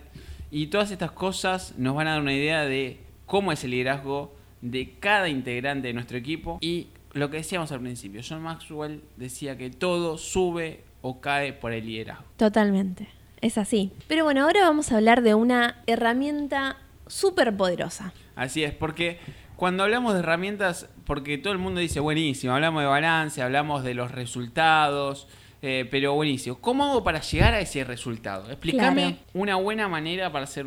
Y 0.50 0.68
todas 0.68 0.92
estas 0.92 1.12
cosas 1.12 1.76
nos 1.78 1.94
van 1.94 2.08
a 2.08 2.12
dar 2.12 2.22
una 2.22 2.34
idea 2.34 2.64
de 2.64 3.00
cómo 3.32 3.54
es 3.54 3.64
el 3.64 3.72
liderazgo 3.72 4.36
de 4.60 4.96
cada 5.00 5.30
integrante 5.30 5.88
de 5.88 5.94
nuestro 5.94 6.18
equipo. 6.18 6.58
Y 6.60 6.88
lo 7.14 7.30
que 7.30 7.38
decíamos 7.38 7.72
al 7.72 7.80
principio, 7.80 8.20
John 8.28 8.42
Maxwell 8.42 9.02
decía 9.16 9.58
que 9.58 9.70
todo 9.70 10.18
sube 10.18 10.84
o 11.02 11.22
cae 11.22 11.54
por 11.54 11.72
el 11.72 11.86
liderazgo. 11.86 12.26
Totalmente. 12.36 13.08
Es 13.40 13.58
así. 13.58 13.94
Pero 14.10 14.26
bueno, 14.26 14.44
ahora 14.44 14.60
vamos 14.64 14.92
a 14.92 14.98
hablar 14.98 15.22
de 15.22 15.34
una 15.34 15.78
herramienta 15.88 16.76
súper 17.08 17.56
poderosa. 17.56 18.14
Así 18.36 18.66
es, 18.66 18.74
porque 18.74 19.18
cuando 19.56 19.84
hablamos 19.84 20.14
de 20.14 20.20
herramientas, 20.20 20.90
porque 21.06 21.38
todo 21.38 21.54
el 21.54 21.60
mundo 21.60 21.80
dice 21.80 22.02
buenísimo, 22.02 22.54
hablamos 22.54 22.82
de 22.84 22.90
balance, 22.90 23.42
hablamos 23.42 23.86
de 23.86 23.94
los 23.94 24.12
resultados, 24.12 25.30
eh, 25.62 25.88
pero 25.90 26.16
buenísimo. 26.16 26.58
¿Cómo 26.60 26.84
hago 26.84 27.02
para 27.06 27.22
llegar 27.22 27.54
a 27.54 27.62
ese 27.62 27.86
resultado? 27.86 28.52
Explícame 28.52 29.02
Claro. 29.04 29.18
una 29.36 29.56
buena 29.56 29.88
manera 29.88 30.34
para 30.34 30.44
hacer 30.44 30.66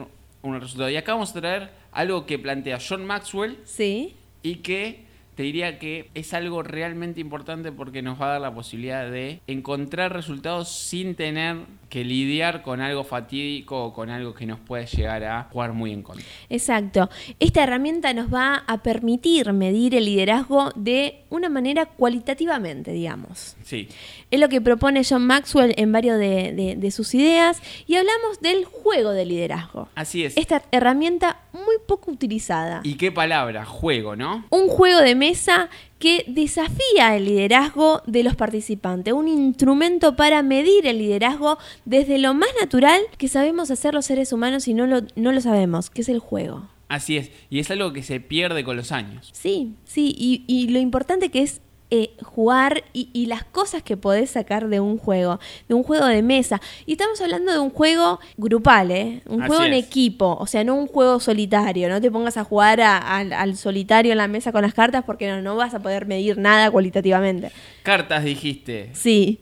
un 0.49 0.61
resultado. 0.61 0.91
Y 0.91 0.97
acá 0.97 1.13
vamos 1.15 1.31
a 1.35 1.41
traer 1.41 1.71
algo 1.93 2.27
que 2.27 2.39
plantea 2.39 2.79
John 2.87 3.05
Maxwell 3.05 3.59
Sí. 3.65 4.15
y 4.43 4.57
que 4.57 5.05
te 5.35 5.43
diría 5.43 5.79
que 5.79 6.11
es 6.15 6.33
algo 6.35 6.63
realmente 6.63 7.21
importante 7.21 7.73
porque 7.73 8.03
nos 8.03 8.21
va 8.21 8.27
a 8.27 8.33
dar 8.33 8.41
la 8.41 8.55
posibilidad 8.55 9.11
de 9.11 9.41
encontrar 9.47 10.13
resultados 10.13 10.69
sin 10.71 11.15
tener 11.15 11.57
que 11.89 12.05
lidiar 12.05 12.63
con 12.63 12.81
algo 12.81 13.05
fatídico 13.05 13.85
o 13.85 13.93
con 13.93 14.11
algo 14.11 14.35
que 14.35 14.47
nos 14.47 14.59
puede 14.61 14.87
llegar 14.87 15.23
a 15.25 15.45
jugar 15.45 15.73
muy 15.73 15.93
en 15.93 16.03
contra. 16.03 16.25
Exacto. 16.51 17.09
Esta 17.39 17.63
herramienta 17.63 18.13
nos 18.15 18.33
va 18.33 18.65
a 18.67 18.83
permitir 18.83 19.53
medir 19.53 19.95
el 19.95 20.05
liderazgo 20.07 20.71
de 20.75 21.21
una 21.31 21.49
manera 21.49 21.87
cualitativamente, 21.87 22.93
digamos. 22.93 23.57
Sí, 23.65 23.89
Es 24.31 24.41
lo 24.41 24.49
que 24.49 24.61
propone 24.61 25.03
John 25.09 25.27
Maxwell 25.27 25.75
en 25.77 25.93
varios 25.93 26.19
de, 26.19 26.53
de- 26.53 26.75
de 26.77 26.91
sus 26.91 27.15
ideas 27.15 27.63
y 27.87 27.95
hablamos 27.95 28.41
del 28.41 28.65
juego 28.65 29.11
de 29.11 29.25
liderazgo. 29.25 29.89
así 29.95 30.25
es. 30.25 30.37
Esta 30.37 30.63
herramienta 30.73 31.39
muy 31.55 31.77
poco 31.87 32.11
utilizada. 32.11 32.81
¿Y 32.83 32.97
qué 32.97 33.11
palabra? 33.11 33.65
Juego, 33.65 34.17
¿no? 34.17 34.45
Un 34.51 34.69
juego 34.69 35.01
de 35.01 35.15
mesa 35.15 35.71
que 35.99 36.25
desafía 36.27 37.17
el 37.17 37.25
liderazgo 37.25 38.03
de 38.07 38.23
los 38.23 38.35
participantes, 38.35 39.15
un 39.15 39.29
instrumento 39.29 40.17
para 40.17 40.43
medir 40.43 40.87
el 40.87 40.99
liderazgo 40.99 41.59
desde 41.85 42.19
lo 42.19 42.35
más 42.35 42.51
natural 42.61 43.01
que 43.17 43.29
sabemos 43.29 43.71
hacer 43.71 43.95
los 43.95 44.05
seres 44.05 44.33
humanos 44.33 44.69
y 44.69 44.75
no 44.75 44.87
lo, 44.87 45.01
no 45.17 45.33
lo 45.33 45.41
sabemos, 45.41 45.89
que 45.89 46.03
es 46.03 46.09
el 46.09 46.19
juego. 46.19 46.69
Así 46.89 47.17
es. 47.17 47.31
Y 47.49 47.61
es 47.61 47.71
algo 47.71 47.93
que 47.93 48.03
se 48.03 48.21
pierde 48.21 48.65
con 48.65 48.77
los 48.77 48.93
años. 48.93 49.31
Sí, 49.33 49.75
sí, 49.85 50.15
y, 50.19 50.45
y 50.47 50.69
lo 50.69 50.79
importante 50.79 51.31
que 51.31 51.43
es 51.43 51.61
eh, 51.91 52.11
jugar 52.23 52.83
y, 52.93 53.09
y 53.13 53.27
las 53.27 53.45
cosas 53.45 53.83
que 53.83 53.97
podés 53.97 54.31
sacar 54.31 54.69
de 54.69 54.81
un 54.81 54.99
juego, 54.99 55.39
de 55.69 55.75
un 55.75 55.83
juego 55.83 56.07
de 56.07 56.23
mesa. 56.23 56.61
Y 56.87 56.93
estamos 56.93 57.21
hablando 57.21 57.53
de 57.53 57.59
un 57.59 57.71
juego 57.71 58.19
grupal, 58.37 58.91
¿eh? 58.91 59.23
Un 59.27 59.43
Así 59.43 59.49
juego 59.49 59.65
en 59.65 59.75
es. 59.75 59.87
equipo, 59.87 60.37
o 60.41 60.47
sea, 60.47 60.65
no 60.65 60.75
un 60.75 60.87
juego 60.87 61.21
solitario. 61.21 61.89
No 61.89 62.01
te 62.01 62.11
pongas 62.11 62.37
a 62.37 62.45
jugar 62.45 62.81
a- 62.81 62.99
al- 62.99 63.33
al 63.33 63.57
solitario 63.57 64.13
en 64.13 64.19
la 64.19 64.29
mesa 64.29 64.51
con 64.51 64.63
las 64.63 64.75
cartas 64.75 65.05
porque 65.05 65.29
no, 65.29 65.41
no 65.43 65.57
vas 65.57 65.75
a 65.75 65.81
poder 65.81 66.07
medir 66.07 66.39
nada 66.39 66.71
cualitativamente. 66.71 67.51
Cartas 67.83 68.25
dijiste. 68.25 68.91
Sí, 68.95 69.41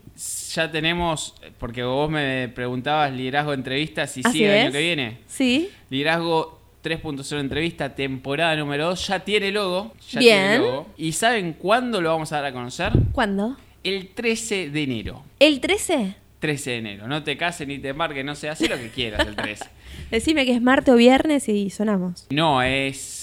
Ya 0.55 0.71
tenemos, 0.71 1.35
porque 1.59 1.83
vos 1.85 2.11
me 2.11 2.49
preguntabas 2.55 3.11
liderazgo 3.13 3.55
entrevistas 3.55 4.11
Así 4.11 4.23
sigue 4.25 4.55
el 4.55 4.63
año 4.67 4.73
que 4.73 4.79
viene. 4.81 5.19
sí. 5.27 5.71
Liderazgo 5.91 6.59
3.0 6.83 7.39
entrevista, 7.39 7.95
temporada 7.95 8.57
número 8.57 8.87
2. 8.87 9.07
Ya 9.07 9.21
tiene 9.21 9.51
logo. 9.51 9.93
Ya 10.11 10.21
Bien. 10.21 10.39
tiene 10.39 10.59
logo. 10.59 10.87
¿Y 10.97 11.13
saben 11.13 11.53
cuándo 11.55 12.01
lo 12.01 12.11
vamos 12.11 12.33
a 12.33 12.37
dar 12.37 12.47
a 12.47 12.53
conocer? 12.53 12.93
¿Cuándo? 13.13 13.57
El 13.85 14.09
13 14.09 14.71
de 14.71 14.83
enero. 14.83 15.23
¿El 15.39 15.61
13? 15.61 16.17
13 16.41 16.71
de 16.71 16.77
enero. 16.79 17.07
No 17.07 17.23
te 17.23 17.37
cases 17.37 17.69
ni 17.69 17.79
te 17.79 17.91
embarques, 17.91 18.25
no 18.25 18.35
sé, 18.35 18.49
haz 18.49 18.61
lo 18.61 18.77
que 18.77 18.89
quieras 18.89 19.27
el 19.27 19.37
13. 19.37 19.65
Decime 20.11 20.45
que 20.45 20.53
es 20.55 20.61
martes 20.61 20.93
o 20.93 20.97
viernes 20.97 21.49
y 21.49 21.71
sonamos. 21.71 22.27
No, 22.31 22.63
es 22.63 23.22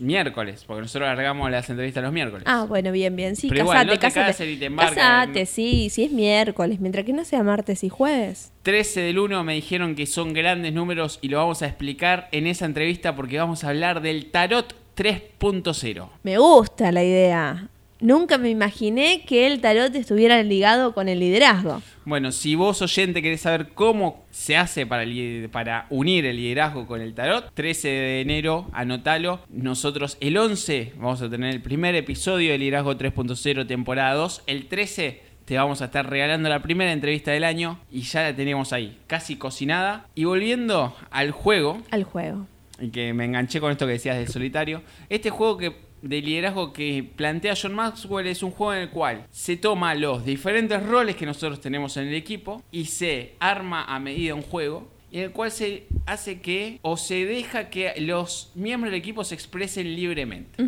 miércoles, 0.00 0.64
porque 0.66 0.82
nosotros 0.82 1.08
largamos 1.08 1.50
las 1.50 1.68
entrevistas 1.70 2.02
los 2.02 2.12
miércoles. 2.12 2.44
Ah, 2.46 2.64
bueno, 2.68 2.92
bien, 2.92 3.14
bien. 3.16 3.36
Sí, 3.36 3.48
Pero 3.48 3.66
casate, 3.66 3.72
igual, 3.72 3.86
no 3.86 3.92
te 3.92 3.98
casate. 3.98 4.46
ni 4.46 4.56
te. 4.56 4.74
Casate, 4.74 5.46
sí, 5.46 5.90
sí 5.90 6.04
es 6.04 6.12
miércoles, 6.12 6.80
mientras 6.80 7.04
que 7.04 7.12
no 7.12 7.24
sea 7.24 7.42
martes 7.42 7.84
y 7.84 7.88
jueves. 7.88 8.52
13 8.62 9.00
del 9.00 9.18
1 9.18 9.44
me 9.44 9.54
dijeron 9.54 9.94
que 9.94 10.06
son 10.06 10.32
grandes 10.32 10.72
números 10.72 11.18
y 11.22 11.28
lo 11.28 11.38
vamos 11.38 11.62
a 11.62 11.66
explicar 11.66 12.28
en 12.32 12.46
esa 12.46 12.66
entrevista 12.66 13.14
porque 13.16 13.38
vamos 13.38 13.64
a 13.64 13.68
hablar 13.68 14.02
del 14.02 14.30
tarot 14.30 14.74
3.0. 14.96 16.08
Me 16.22 16.38
gusta 16.38 16.92
la 16.92 17.02
idea. 17.02 17.68
Nunca 18.00 18.38
me 18.38 18.48
imaginé 18.48 19.24
que 19.26 19.46
el 19.46 19.60
tarot 19.60 19.94
estuviera 19.94 20.42
ligado 20.42 20.94
con 20.94 21.08
el 21.08 21.20
liderazgo. 21.20 21.82
Bueno, 22.06 22.32
si 22.32 22.54
vos 22.54 22.80
oyente 22.80 23.20
querés 23.20 23.42
saber 23.42 23.68
cómo 23.74 24.24
se 24.30 24.56
hace 24.56 24.86
para, 24.86 25.86
unir 25.90 26.24
el 26.24 26.36
liderazgo 26.36 26.86
con 26.86 27.02
el 27.02 27.14
tarot, 27.14 27.52
13 27.52 27.88
de 27.88 28.20
enero, 28.22 28.68
anótalo. 28.72 29.40
Nosotros 29.50 30.16
el 30.20 30.36
11 30.38 30.94
vamos 30.96 31.20
a 31.20 31.28
tener 31.28 31.52
el 31.54 31.60
primer 31.60 31.94
episodio 31.94 32.52
de 32.52 32.58
Liderazgo 32.58 32.96
3.0 32.96 33.66
temporada 33.66 34.14
2. 34.14 34.42
El 34.46 34.66
13 34.66 35.22
te 35.44 35.56
vamos 35.56 35.82
a 35.82 35.86
estar 35.86 36.08
regalando 36.08 36.48
la 36.48 36.62
primera 36.62 36.92
entrevista 36.92 37.32
del 37.32 37.44
año 37.44 37.80
y 37.90 38.02
ya 38.02 38.22
la 38.22 38.34
tenemos 38.34 38.72
ahí, 38.72 38.98
casi 39.06 39.36
cocinada. 39.36 40.06
Y 40.14 40.24
volviendo 40.24 40.96
al 41.10 41.32
juego, 41.32 41.82
Al 41.90 42.04
juego. 42.04 42.46
y 42.80 42.88
que 42.90 43.12
me 43.12 43.26
enganché 43.26 43.60
con 43.60 43.72
esto 43.72 43.84
que 43.86 43.92
decías 43.92 44.16
del 44.16 44.28
solitario. 44.28 44.82
Este 45.10 45.28
juego 45.28 45.58
que 45.58 45.89
de 46.02 46.22
liderazgo 46.22 46.72
que 46.72 47.08
plantea 47.16 47.54
John 47.60 47.74
Maxwell 47.74 48.26
es 48.26 48.42
un 48.42 48.50
juego 48.50 48.74
en 48.74 48.80
el 48.80 48.90
cual 48.90 49.26
se 49.30 49.56
toma 49.56 49.94
los 49.94 50.24
diferentes 50.24 50.82
roles 50.82 51.16
que 51.16 51.26
nosotros 51.26 51.60
tenemos 51.60 51.96
en 51.96 52.08
el 52.08 52.14
equipo 52.14 52.62
y 52.70 52.86
se 52.86 53.34
arma 53.38 53.84
a 53.84 53.98
medida 53.98 54.34
un 54.34 54.42
juego 54.42 54.88
y 55.10 55.18
en 55.18 55.24
el 55.24 55.30
cual 55.32 55.50
se 55.50 55.86
hace 56.06 56.40
que 56.40 56.78
o 56.82 56.96
se 56.96 57.24
deja 57.24 57.68
que 57.68 57.92
los 57.98 58.52
miembros 58.54 58.92
del 58.92 59.00
equipo 59.00 59.24
se 59.24 59.34
expresen 59.34 59.94
libremente. 59.94 60.64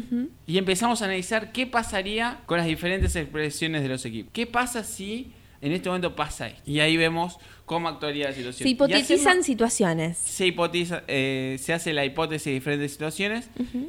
Y 0.47 0.59
empezamos 0.59 1.01
a 1.01 1.05
analizar 1.05 1.53
qué 1.53 1.67
pasaría 1.67 2.41
con 2.47 2.59
las 2.59 2.67
diferentes 2.67 3.15
expresiones 3.15 3.83
de 3.83 3.89
los 3.89 4.05
equipos. 4.05 4.33
¿Qué 4.33 4.47
pasa 4.47 4.83
si 4.83 5.33
en 5.63 5.73
este 5.73 5.89
momento 5.89 6.15
pasa 6.15 6.49
esto? 6.49 6.71
Y 6.71 6.81
ahí 6.81 6.97
vemos 6.97 7.39
cómo 7.65 7.89
actuaría 7.89 8.27
la 8.27 8.33
situación. 8.35 8.65
Se 8.65 8.69
Y 8.69 8.73
hipotetizan 8.73 9.29
hacemos- 9.39 9.47
situaciones. 9.47 10.19
se 10.19 10.47
hipotiza, 10.47 11.05
eh, 11.09 11.57
se 11.59 11.73
hace 11.73 11.93
la 11.95 12.05
hipótesis 12.05 12.45
de 12.47 12.53
diferentes 12.53 12.93
situaciones 12.93 13.49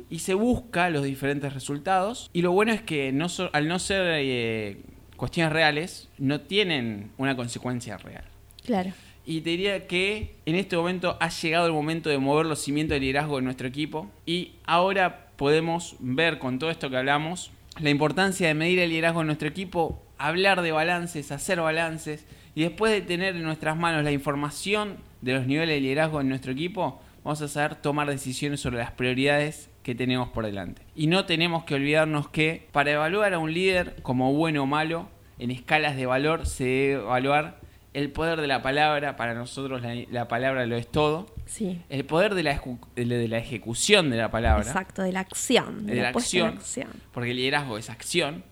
y 0.09 0.19
se 0.19 0.33
busca 0.35 0.89
los 0.89 1.03
diferentes 1.03 1.53
resultados. 1.53 2.29
Y 2.31 2.41
lo 2.43 2.51
bueno 2.53 2.71
es 2.71 2.81
que 2.81 3.11
no 3.11 3.27
so- 3.27 3.49
al 3.51 3.67
no 3.67 3.79
ser 3.79 4.03
eh, 4.19 4.77
cuestiones 5.17 5.51
reales, 5.51 6.09
no 6.17 6.39
tienen 6.41 7.11
una 7.17 7.35
consecuencia 7.35 7.97
real. 7.97 8.23
Claro. 8.65 8.91
Y 9.25 9.41
te 9.41 9.51
diría 9.51 9.87
que 9.87 10.35
en 10.45 10.55
este 10.55 10.75
momento 10.75 11.17
ha 11.19 11.29
llegado 11.29 11.65
el 11.67 11.71
momento 11.73 12.09
de 12.09 12.17
mover 12.17 12.45
los 12.45 12.59
cimientos 12.59 12.95
de 12.95 12.99
liderazgo 12.99 13.37
de 13.37 13.41
nuestro 13.43 13.67
equipo. 13.67 14.09
Y 14.25 14.51
ahora 14.65 15.27
podemos 15.37 15.95
ver 15.99 16.39
con 16.39 16.59
todo 16.59 16.69
esto 16.69 16.89
que 16.89 16.97
hablamos 16.97 17.51
la 17.79 17.89
importancia 17.89 18.47
de 18.49 18.53
medir 18.53 18.79
el 18.79 18.89
liderazgo 18.89 19.21
de 19.21 19.25
nuestro 19.25 19.47
equipo, 19.47 20.02
hablar 20.17 20.61
de 20.61 20.71
balances, 20.71 21.31
hacer 21.31 21.59
balances. 21.61 22.25
Y 22.55 22.63
después 22.63 22.91
de 22.91 23.01
tener 23.01 23.35
en 23.35 23.43
nuestras 23.43 23.77
manos 23.77 24.03
la 24.03 24.11
información 24.11 24.97
de 25.21 25.33
los 25.33 25.47
niveles 25.47 25.75
de 25.75 25.81
liderazgo 25.81 26.21
en 26.21 26.29
nuestro 26.29 26.51
equipo, 26.51 27.01
vamos 27.23 27.41
a 27.41 27.47
saber 27.47 27.75
tomar 27.75 28.09
decisiones 28.09 28.59
sobre 28.59 28.77
las 28.77 28.91
prioridades 28.91 29.69
que 29.81 29.95
tenemos 29.95 30.29
por 30.29 30.45
delante. 30.45 30.81
Y 30.95 31.07
no 31.07 31.25
tenemos 31.25 31.63
que 31.63 31.75
olvidarnos 31.75 32.29
que 32.29 32.67
para 32.71 32.91
evaluar 32.91 33.33
a 33.33 33.39
un 33.39 33.53
líder 33.53 33.95
como 34.01 34.33
bueno 34.33 34.63
o 34.63 34.65
malo, 34.65 35.09
en 35.39 35.51
escalas 35.51 35.95
de 35.95 36.05
valor 36.05 36.45
se 36.45 36.63
debe 36.63 36.93
evaluar 36.93 37.59
el 37.93 38.11
poder 38.11 38.39
de 38.39 38.47
la 38.47 38.61
palabra. 38.61 39.15
Para 39.15 39.33
nosotros 39.33 39.81
la, 39.81 39.95
la 40.09 40.27
palabra 40.27 40.65
lo 40.65 40.75
es 40.75 40.89
todo. 40.89 41.32
Sí. 41.53 41.79
El 41.89 42.03
poder 42.05 42.33
de 42.33 42.41
la, 42.41 42.59
de 42.95 43.27
la- 43.27 43.37
ejecución 43.37 44.09
de 44.09 44.17
la 44.17 44.31
palabra. 44.31 44.63
Exacto, 44.65 45.03
de 45.03 45.11
la 45.11 45.19
acción. 45.19 45.85
De, 45.85 45.93
De 45.95 46.01
la, 46.01 46.09
acción. 46.09 46.47
acción. 46.57 46.87
Porque 47.13 47.29
el 47.31 47.37
liderazgo 47.37 47.77
es 47.77 47.91
acción. 47.91 48.43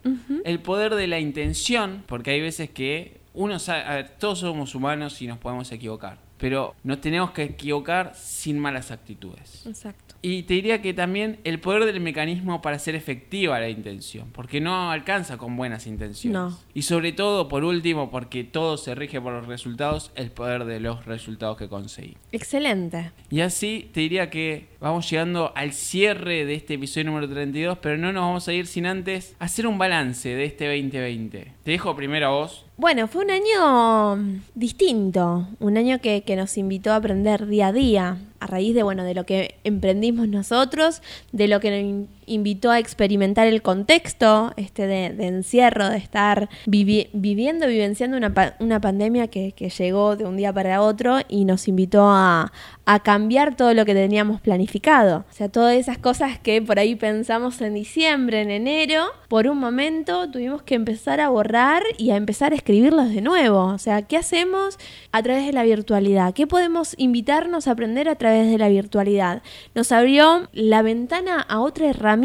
El 0.45 0.59
poder 0.59 0.93
de 0.93 1.07
la 1.07 1.19
intención, 1.19 2.03
porque 2.05 2.29
hay 2.31 2.41
veces 2.41 2.69
que 2.69 3.19
uno 3.33 3.57
sabe, 3.57 3.83
a 3.83 3.95
ver, 3.95 4.09
todos 4.19 4.39
somos 4.39 4.75
humanos 4.75 5.19
y 5.21 5.25
nos 5.27 5.39
podemos 5.39 5.71
equivocar, 5.71 6.19
pero 6.37 6.75
nos 6.83 7.01
tenemos 7.01 7.31
que 7.31 7.43
equivocar 7.43 8.13
sin 8.15 8.59
malas 8.59 8.91
actitudes. 8.91 9.65
Exacto. 9.65 10.10
Y 10.21 10.43
te 10.43 10.53
diría 10.53 10.81
que 10.81 10.93
también 10.93 11.39
el 11.43 11.59
poder 11.59 11.85
del 11.85 11.99
mecanismo 11.99 12.61
para 12.61 12.75
hacer 12.75 12.95
efectiva 12.95 13.59
la 13.59 13.69
intención, 13.69 14.29
porque 14.31 14.61
no 14.61 14.91
alcanza 14.91 15.37
con 15.37 15.55
buenas 15.57 15.87
intenciones. 15.87 16.39
No. 16.39 16.57
Y 16.73 16.83
sobre 16.83 17.11
todo, 17.11 17.47
por 17.47 17.63
último, 17.63 18.11
porque 18.11 18.43
todo 18.43 18.77
se 18.77 18.93
rige 18.93 19.19
por 19.19 19.33
los 19.33 19.47
resultados, 19.47 20.11
el 20.15 20.29
poder 20.31 20.65
de 20.65 20.79
los 20.79 21.05
resultados 21.05 21.57
que 21.57 21.67
conseguí. 21.67 22.17
Excelente. 22.31 23.11
Y 23.29 23.41
así 23.41 23.89
te 23.93 24.01
diría 24.01 24.29
que 24.29 24.67
vamos 24.79 25.09
llegando 25.09 25.51
al 25.55 25.73
cierre 25.73 26.45
de 26.45 26.53
este 26.53 26.75
episodio 26.75 27.05
número 27.05 27.27
32, 27.27 27.79
pero 27.79 27.97
no 27.97 28.11
nos 28.11 28.21
vamos 28.21 28.47
a 28.47 28.53
ir 28.53 28.67
sin 28.67 28.85
antes 28.85 29.35
hacer 29.39 29.65
un 29.65 29.77
balance 29.77 30.29
de 30.29 30.45
este 30.45 30.67
2020. 30.67 31.53
Te 31.63 31.71
dejo 31.71 31.95
primero 31.95 32.27
a 32.27 32.29
vos. 32.29 32.65
Bueno, 32.81 33.07
fue 33.07 33.23
un 33.23 33.29
año 33.29 34.41
distinto, 34.55 35.47
un 35.59 35.77
año 35.77 36.01
que, 36.01 36.23
que 36.23 36.35
nos 36.35 36.57
invitó 36.57 36.93
a 36.93 36.95
aprender 36.95 37.45
día 37.45 37.67
a 37.67 37.71
día, 37.71 38.17
a 38.39 38.47
raíz 38.47 38.73
de, 38.73 38.81
bueno, 38.81 39.03
de 39.03 39.13
lo 39.13 39.23
que 39.23 39.59
emprendimos 39.63 40.27
nosotros, 40.27 41.03
de 41.31 41.47
lo 41.47 41.59
que 41.59 42.07
invitó 42.31 42.71
a 42.71 42.79
experimentar 42.79 43.47
el 43.47 43.61
contexto 43.61 44.53
este 44.55 44.87
de, 44.87 45.05
encierro, 45.27 45.89
de 45.89 45.97
estar 45.97 46.49
vivi- 46.65 47.09
viviendo, 47.13 47.67
vivenciando 47.67 48.17
una, 48.17 48.55
una 48.59 48.79
pandemia 48.79 49.27
que, 49.27 49.51
que 49.51 49.69
llegó 49.69 50.15
de 50.15 50.25
un 50.25 50.37
día 50.37 50.53
para 50.53 50.81
otro 50.81 51.17
y 51.27 51.45
nos 51.45 51.67
invitó 51.67 52.07
a, 52.09 52.51
a 52.85 52.99
cambiar 52.99 53.55
todo 53.55 53.73
lo 53.73 53.85
que 53.85 53.93
teníamos 53.93 54.39
planificado. 54.39 55.25
O 55.29 55.33
sea, 55.33 55.49
todas 55.49 55.75
esas 55.75 55.97
cosas 55.97 56.39
que 56.39 56.61
por 56.61 56.79
ahí 56.79 56.95
pensamos 56.95 57.61
en 57.61 57.73
diciembre, 57.73 58.41
en 58.41 58.51
enero, 58.51 59.05
por 59.27 59.47
un 59.47 59.57
momento 59.57 60.29
tuvimos 60.31 60.61
que 60.63 60.75
empezar 60.75 61.19
a 61.19 61.29
borrar 61.29 61.83
y 61.97 62.11
a 62.11 62.15
empezar 62.15 62.53
a 62.53 62.55
escribirlos 62.55 63.09
de 63.09 63.21
nuevo. 63.21 63.65
O 63.65 63.77
sea, 63.77 64.03
¿qué 64.03 64.17
hacemos 64.17 64.79
a 65.11 65.21
través 65.21 65.45
de 65.45 65.53
la 65.53 65.63
virtualidad? 65.63 66.33
¿Qué 66.33 66.47
podemos 66.47 66.95
invitarnos 66.97 67.67
a 67.67 67.71
aprender 67.71 68.07
a 68.07 68.15
través 68.15 68.49
de 68.49 68.57
la 68.57 68.69
virtualidad? 68.69 69.41
Nos 69.75 69.91
abrió 69.91 70.47
la 70.53 70.81
ventana 70.81 71.41
a 71.41 71.59
otra 71.59 71.89
herramienta 71.89 72.20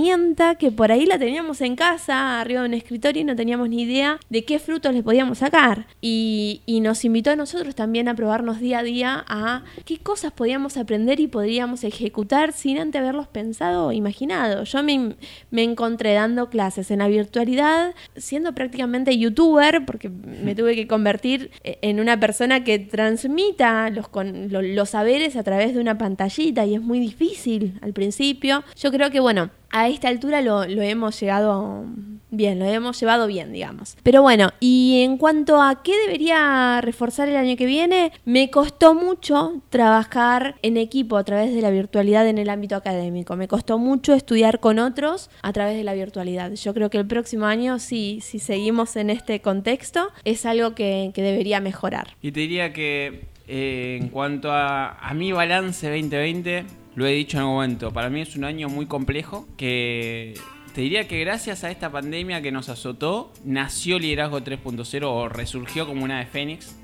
que 0.58 0.70
por 0.70 0.92
ahí 0.92 1.06
la 1.06 1.18
teníamos 1.18 1.60
en 1.62 1.74
casa, 1.74 2.40
arriba 2.40 2.60
de 2.62 2.68
un 2.68 2.74
escritorio 2.74 3.22
y 3.22 3.24
no 3.24 3.34
teníamos 3.34 3.68
ni 3.68 3.82
idea 3.82 4.18
de 4.28 4.44
qué 4.44 4.58
frutos 4.58 4.92
le 4.94 5.02
podíamos 5.02 5.38
sacar. 5.38 5.86
Y, 6.00 6.60
nos 6.82 7.04
invitó 7.04 7.30
a 7.30 7.36
nosotros 7.36 7.74
también 7.74 8.06
a 8.08 8.14
probarnos 8.14 8.60
día 8.60 8.80
a 8.80 8.82
día 8.82 9.24
a 9.26 9.64
qué 9.84 9.98
cosas 9.98 10.32
podíamos 10.32 10.76
aprender 10.76 11.18
y 11.20 11.26
podríamos 11.26 11.82
ejecutar 11.84 12.52
sin 12.52 12.78
antes 12.78 13.00
haberlos 13.00 13.26
pensado 13.26 13.86
o 13.86 13.92
imaginado. 13.92 14.62
Yo 14.64 14.82
me, 14.82 15.16
me 15.50 15.62
encontré 15.64 16.12
dando 16.12 16.48
clases 16.50 16.90
en 16.90 16.98
la 17.00 17.08
virtualidad, 17.08 17.94
siendo 18.16 18.54
prácticamente 18.54 19.16
youtuber, 19.18 19.84
porque 19.86 20.08
me 20.10 20.54
tuve 20.54 20.76
que 20.76 20.86
convertir 20.86 21.50
eh, 21.64 21.78
en 21.82 21.98
una 21.98 22.20
persona 22.20 22.62
que 22.62 22.78
transmita 22.78 23.88
los, 23.90 24.08
con- 24.08 24.52
lo- 24.52 24.62
los 24.62 24.90
saberes 24.90 25.34
a 25.36 25.42
través 25.42 25.74
de 25.74 25.80
una 25.80 25.96
pantallita 25.98 26.64
y 26.66 26.74
es 26.74 26.82
muy 26.82 27.00
difícil 27.00 27.78
al 27.80 27.92
principio. 27.92 28.62
Yo 28.76 28.92
creo 28.92 29.10
que, 29.10 29.20
bueno, 29.20 29.50
a 29.70 29.88
esta 29.88 30.08
altura 30.08 30.42
lo, 30.42 30.62
hemos 30.64 31.20
llegado 31.20 31.84
bien, 32.30 32.58
lo 32.58 32.64
hemos 32.66 32.98
llevado 32.98 33.26
bien, 33.26 33.52
digamos. 33.52 33.96
Pero 34.02 34.22
bueno, 34.22 34.50
y 34.60 35.02
en 35.02 35.18
cuanto 35.18 35.60
a 35.60 35.82
qué 35.82 35.92
debería 36.06 36.80
reforzar 36.80 37.28
el 37.28 37.36
año 37.36 37.56
que 37.56 37.66
viene, 37.66 38.12
me 38.24 38.50
costó 38.50 38.94
mucho 38.94 39.62
trabajar 39.70 40.56
en 40.62 40.76
equipo 40.76 41.16
a 41.16 41.24
través 41.24 41.54
de 41.54 41.62
la 41.62 41.70
virtualidad 41.70 42.26
en 42.28 42.38
el 42.38 42.48
ámbito 42.48 42.76
académico. 42.76 43.36
Me 43.36 43.48
costó 43.48 43.78
mucho 43.78 44.14
estudiar 44.14 44.60
con 44.60 44.78
otros 44.78 45.30
a 45.42 45.52
través 45.52 45.76
de 45.76 45.84
la 45.84 45.94
virtualidad. 45.94 46.52
Yo 46.52 46.74
creo 46.74 46.90
que 46.90 46.98
el 46.98 47.06
próximo 47.06 47.46
año, 47.46 47.78
si, 47.78 48.20
si 48.22 48.38
seguimos 48.38 48.96
en 48.96 49.10
este 49.10 49.40
contexto, 49.40 50.08
es 50.24 50.46
algo 50.46 50.74
que, 50.74 51.10
que 51.14 51.22
debería 51.22 51.60
mejorar. 51.60 52.16
Y 52.22 52.32
te 52.32 52.40
diría 52.40 52.72
que 52.72 53.26
eh, 53.48 53.98
en 54.00 54.08
cuanto 54.08 54.50
a, 54.50 54.98
a 54.98 55.14
mi 55.14 55.32
balance 55.32 55.86
2020, 55.88 56.64
lo 56.96 57.06
he 57.06 57.12
dicho 57.12 57.36
en 57.36 57.42
algún 57.42 57.54
momento, 57.56 57.92
para 57.92 58.10
mí 58.10 58.22
es 58.22 58.34
un 58.36 58.44
año 58.44 58.68
muy 58.68 58.86
complejo 58.86 59.46
que... 59.56 60.34
Te 60.74 60.82
diría 60.82 61.08
que 61.08 61.18
gracias 61.20 61.64
a 61.64 61.70
esta 61.70 61.90
pandemia 61.90 62.42
que 62.42 62.52
nos 62.52 62.68
azotó, 62.68 63.32
nació 63.46 63.98
Liderazgo 63.98 64.40
3.0 64.40 65.04
o 65.04 65.26
resurgió 65.26 65.86
como 65.86 66.04
una 66.04 66.18
de 66.18 66.26
Fénix. 66.26 66.76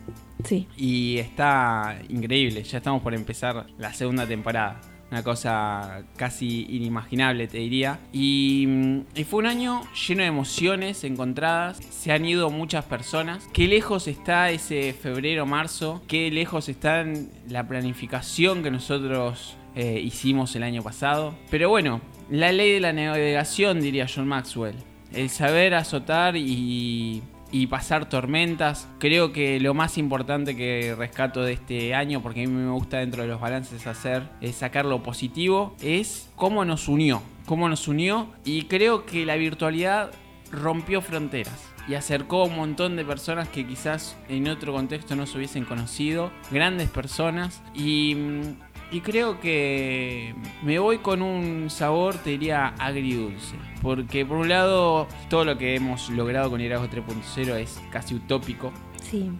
Sí. 0.44 0.66
Y 0.78 1.18
está 1.18 1.98
increíble, 2.08 2.62
ya 2.62 2.78
estamos 2.78 3.02
por 3.02 3.12
empezar 3.12 3.66
la 3.76 3.92
segunda 3.92 4.26
temporada. 4.26 4.80
Una 5.10 5.22
cosa 5.22 6.04
casi 6.16 6.66
inimaginable, 6.70 7.48
te 7.48 7.58
diría. 7.58 8.00
Y, 8.14 8.64
mm, 8.66 9.00
y 9.14 9.24
fue 9.24 9.40
un 9.40 9.46
año 9.46 9.82
lleno 10.08 10.22
de 10.22 10.28
emociones 10.28 11.04
encontradas. 11.04 11.76
Se 11.90 12.12
han 12.12 12.24
ido 12.24 12.48
muchas 12.48 12.86
personas. 12.86 13.46
Qué 13.52 13.68
lejos 13.68 14.08
está 14.08 14.50
ese 14.50 14.94
febrero, 14.94 15.44
marzo. 15.44 16.00
Qué 16.08 16.30
lejos 16.30 16.70
está 16.70 17.04
la 17.50 17.68
planificación 17.68 18.62
que 18.62 18.70
nosotros 18.70 19.58
eh, 19.74 20.00
hicimos 20.02 20.54
el 20.56 20.62
año 20.62 20.82
pasado. 20.82 21.34
Pero 21.50 21.68
bueno, 21.68 22.00
la 22.30 22.52
ley 22.52 22.72
de 22.72 22.80
la 22.80 22.92
navegación, 22.92 23.80
diría 23.80 24.06
John 24.12 24.26
Maxwell. 24.26 24.76
El 25.12 25.28
saber 25.28 25.74
azotar 25.74 26.36
y, 26.36 27.22
y 27.52 27.66
pasar 27.66 28.08
tormentas. 28.08 28.88
Creo 28.98 29.30
que 29.32 29.60
lo 29.60 29.74
más 29.74 29.98
importante 29.98 30.56
que 30.56 30.94
rescato 30.96 31.42
de 31.42 31.52
este 31.52 31.94
año, 31.94 32.22
porque 32.22 32.42
a 32.42 32.46
mí 32.46 32.52
me 32.52 32.70
gusta 32.70 32.98
dentro 32.98 33.22
de 33.22 33.28
los 33.28 33.40
balances 33.40 33.86
hacer, 33.86 34.22
es 34.40 34.56
sacar 34.56 34.86
lo 34.86 35.02
positivo, 35.02 35.76
es 35.82 36.30
cómo 36.34 36.64
nos 36.64 36.88
unió. 36.88 37.22
Cómo 37.46 37.68
nos 37.68 37.86
unió 37.88 38.28
y 38.44 38.62
creo 38.62 39.04
que 39.04 39.26
la 39.26 39.36
virtualidad 39.36 40.12
rompió 40.50 41.02
fronteras 41.02 41.72
y 41.88 41.94
acercó 41.94 42.42
a 42.42 42.46
un 42.46 42.56
montón 42.56 42.96
de 42.96 43.04
personas 43.04 43.48
que 43.48 43.66
quizás 43.66 44.16
en 44.28 44.48
otro 44.48 44.72
contexto 44.72 45.16
no 45.16 45.26
se 45.26 45.36
hubiesen 45.36 45.64
conocido, 45.64 46.30
grandes 46.50 46.88
personas 46.88 47.62
y, 47.74 48.16
y 48.92 49.00
creo 49.00 49.40
que 49.40 50.34
me 50.62 50.78
voy 50.78 50.98
con 50.98 51.22
un 51.22 51.70
sabor, 51.70 52.14
te 52.16 52.30
diría, 52.30 52.74
agridulce. 52.78 53.56
Porque 53.80 54.26
por 54.26 54.36
un 54.36 54.50
lado, 54.50 55.08
todo 55.30 55.44
lo 55.46 55.56
que 55.56 55.74
hemos 55.74 56.10
logrado 56.10 56.50
con 56.50 56.60
Liderazgo 56.60 56.88
3.0 56.88 57.56
es 57.56 57.80
casi 57.90 58.14
utópico. 58.14 58.70
Sí. 59.02 59.30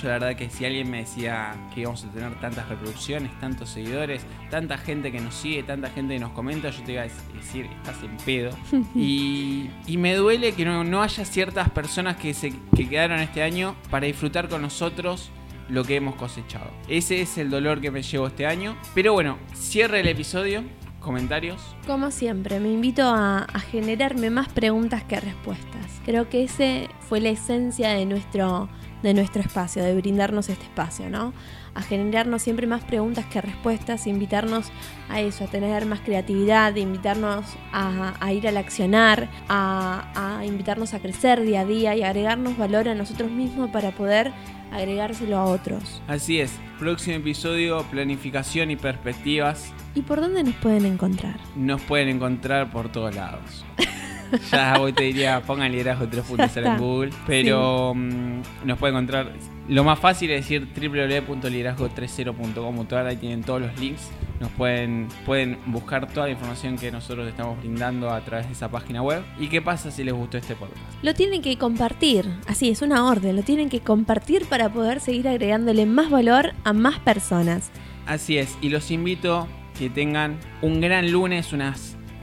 Yo 0.00 0.08
la 0.08 0.14
verdad 0.14 0.36
que 0.36 0.48
si 0.48 0.64
alguien 0.64 0.90
me 0.90 0.98
decía 0.98 1.54
que 1.74 1.80
íbamos 1.82 2.04
a 2.04 2.10
tener 2.12 2.34
tantas 2.40 2.68
reproducciones, 2.68 3.38
tantos 3.40 3.70
seguidores, 3.70 4.24
tanta 4.50 4.78
gente 4.78 5.12
que 5.12 5.20
nos 5.20 5.34
sigue, 5.34 5.64
tanta 5.64 5.90
gente 5.90 6.14
que 6.14 6.20
nos 6.20 6.30
comenta, 6.30 6.70
yo 6.70 6.82
te 6.82 6.92
iba 6.92 7.02
a 7.02 7.08
decir, 7.34 7.66
estás 7.66 8.02
en 8.02 8.16
pedo. 8.18 8.50
y, 8.94 9.68
y 9.86 9.96
me 9.96 10.14
duele 10.14 10.52
que 10.52 10.64
no, 10.64 10.84
no 10.84 11.02
haya 11.02 11.24
ciertas 11.24 11.68
personas 11.70 12.16
que, 12.16 12.32
se, 12.34 12.54
que 12.74 12.88
quedaron 12.88 13.18
este 13.18 13.42
año 13.42 13.74
para 13.90 14.06
disfrutar 14.06 14.48
con 14.48 14.62
nosotros 14.62 15.30
lo 15.68 15.84
que 15.84 15.96
hemos 15.96 16.14
cosechado. 16.16 16.70
Ese 16.88 17.22
es 17.22 17.38
el 17.38 17.50
dolor 17.50 17.80
que 17.80 17.90
me 17.90 18.02
llevo 18.02 18.26
este 18.26 18.46
año. 18.46 18.76
Pero 18.94 19.12
bueno, 19.12 19.38
cierre 19.54 20.00
el 20.00 20.08
episodio. 20.08 20.62
Comentarios. 21.00 21.60
Como 21.84 22.12
siempre, 22.12 22.60
me 22.60 22.70
invito 22.70 23.02
a, 23.02 23.46
generarme 23.72 24.30
más 24.30 24.48
preguntas 24.48 25.02
que 25.02 25.18
respuestas. 25.18 26.00
Creo 26.04 26.28
que 26.28 26.44
ese 26.44 26.88
fue 27.00 27.20
la 27.20 27.30
esencia 27.30 27.88
de 27.88 28.06
nuestro, 28.06 28.68
de 29.02 29.12
nuestro 29.12 29.42
espacio, 29.42 29.82
de 29.82 29.96
brindarnos 29.96 30.48
este 30.48 30.62
espacio, 30.62 31.10
¿no? 31.10 31.34
A 31.74 31.82
generarnos 31.82 32.42
siempre 32.42 32.68
más 32.68 32.84
preguntas 32.84 33.26
que 33.26 33.40
respuestas, 33.40 34.06
invitarnos 34.06 34.70
a 35.08 35.20
eso, 35.20 35.42
a 35.42 35.48
tener 35.48 35.86
más 35.86 36.02
creatividad, 36.02 36.76
invitarnos 36.76 37.46
a, 37.72 38.14
a 38.24 38.32
ir 38.32 38.46
al 38.46 38.56
accionar, 38.56 39.28
a, 39.48 40.38
a 40.38 40.46
invitarnos 40.46 40.94
a 40.94 41.00
crecer 41.00 41.42
día 41.42 41.62
a 41.62 41.64
día 41.64 41.96
y 41.96 42.04
agregarnos 42.04 42.56
valor 42.56 42.88
a 42.88 42.94
nosotros 42.94 43.28
mismos 43.28 43.70
para 43.70 43.90
poder 43.90 44.32
agregárselo 44.72 45.36
a 45.36 45.44
otros. 45.44 46.02
Así 46.08 46.40
es, 46.40 46.58
próximo 46.78 47.16
episodio, 47.16 47.84
planificación 47.90 48.70
y 48.70 48.76
perspectivas. 48.76 49.72
¿Y 49.94 50.00
por 50.02 50.20
dónde 50.20 50.42
nos 50.42 50.54
pueden 50.56 50.86
encontrar? 50.86 51.38
Nos 51.54 51.80
pueden 51.82 52.08
encontrar 52.08 52.70
por 52.70 52.90
todos 52.90 53.14
lados. 53.14 53.64
ya 54.50 54.80
hoy 54.80 54.92
te 54.92 55.04
diría, 55.04 55.40
pongan 55.42 55.70
liderazgo 55.72 56.06
3.0 56.06 56.66
en 56.66 56.78
Google, 56.78 57.10
pero 57.26 57.94
mm, 57.94 58.42
nos 58.64 58.78
pueden 58.78 58.96
encontrar. 58.96 59.32
Lo 59.68 59.84
más 59.84 59.98
fácil 59.98 60.30
es 60.30 60.48
decir 60.48 60.66
www.liderazgo30.com. 60.74 62.86
Ahí 63.06 63.16
tienen 63.16 63.42
todos 63.42 63.60
los 63.62 63.78
links. 63.78 64.10
Nos 64.42 64.50
pueden, 64.50 65.06
pueden 65.24 65.56
buscar 65.66 66.08
toda 66.12 66.26
la 66.26 66.32
información 66.32 66.76
que 66.76 66.90
nosotros 66.90 67.28
estamos 67.28 67.60
brindando 67.60 68.10
a 68.10 68.20
través 68.22 68.48
de 68.48 68.54
esa 68.54 68.68
página 68.68 69.00
web. 69.00 69.22
¿Y 69.38 69.46
qué 69.46 69.62
pasa 69.62 69.92
si 69.92 70.02
les 70.02 70.12
gustó 70.12 70.36
este 70.36 70.56
podcast? 70.56 70.80
Lo 71.00 71.14
tienen 71.14 71.42
que 71.42 71.56
compartir, 71.56 72.28
así 72.48 72.68
es 72.68 72.82
una 72.82 73.06
orden, 73.06 73.36
lo 73.36 73.44
tienen 73.44 73.68
que 73.68 73.78
compartir 73.78 74.46
para 74.46 74.68
poder 74.68 74.98
seguir 74.98 75.28
agregándole 75.28 75.86
más 75.86 76.10
valor 76.10 76.54
a 76.64 76.72
más 76.72 76.98
personas. 76.98 77.70
Así 78.04 78.36
es, 78.36 78.58
y 78.60 78.70
los 78.70 78.90
invito 78.90 79.46
que 79.78 79.88
tengan 79.88 80.40
un 80.60 80.80
gran 80.80 81.12
lunes, 81.12 81.52
una 81.52 81.76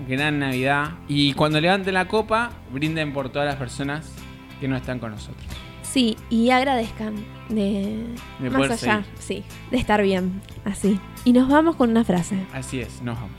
gran 0.05 0.39
Navidad 0.39 0.95
y 1.07 1.31
cuando 1.35 1.61
levanten 1.61 1.93
la 1.93 2.09
copa, 2.09 2.51
brinden 2.69 3.13
por 3.13 3.29
todas 3.29 3.47
las 3.47 3.55
personas 3.55 4.11
que 4.59 4.67
no 4.67 4.75
están 4.75 4.99
con 4.99 5.11
nosotros. 5.11 5.47
Sí, 5.83 6.17
y 6.29 6.49
agradezcan 6.49 7.15
de, 7.49 8.05
De 8.39 8.49
más 8.49 8.69
allá, 8.71 9.03
sí, 9.19 9.43
de 9.71 9.77
estar 9.77 10.01
bien, 10.01 10.41
así. 10.65 10.99
Y 11.25 11.33
nos 11.33 11.49
vamos 11.49 11.75
con 11.75 11.89
una 11.89 12.03
frase, 12.03 12.37
Así 12.53 12.79
es, 12.79 13.01
nos 13.01 13.15
vamos. 13.15 13.31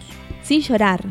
sin 0.42 0.61
llorar, 0.61 1.03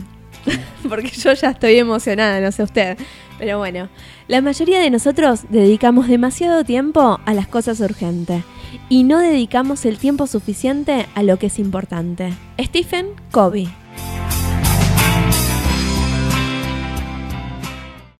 porque 0.89 1.09
yo 1.09 1.33
ya 1.33 1.49
estoy 1.51 1.77
emocionada, 1.77 2.39
no 2.39 2.51
sé 2.51 2.63
usted. 2.63 2.97
Pero 3.37 3.57
bueno, 3.57 3.87
la 4.27 4.41
mayoría 4.41 4.79
de 4.79 4.89
nosotros 4.89 5.45
dedicamos 5.49 6.07
demasiado 6.09 6.63
tiempo 6.65 7.19
a 7.25 7.33
las 7.33 7.47
cosas 7.47 7.79
urgentes 7.79 8.43
y 8.89 9.03
no 9.03 9.19
dedicamos 9.19 9.85
el 9.85 9.97
tiempo 9.97 10.27
suficiente 10.27 11.07
a 11.15 11.23
lo 11.23 11.39
que 11.39 11.47
es 11.47 11.57
importante. 11.57 12.33
Stephen 12.59 13.07
Covey. 13.31 13.69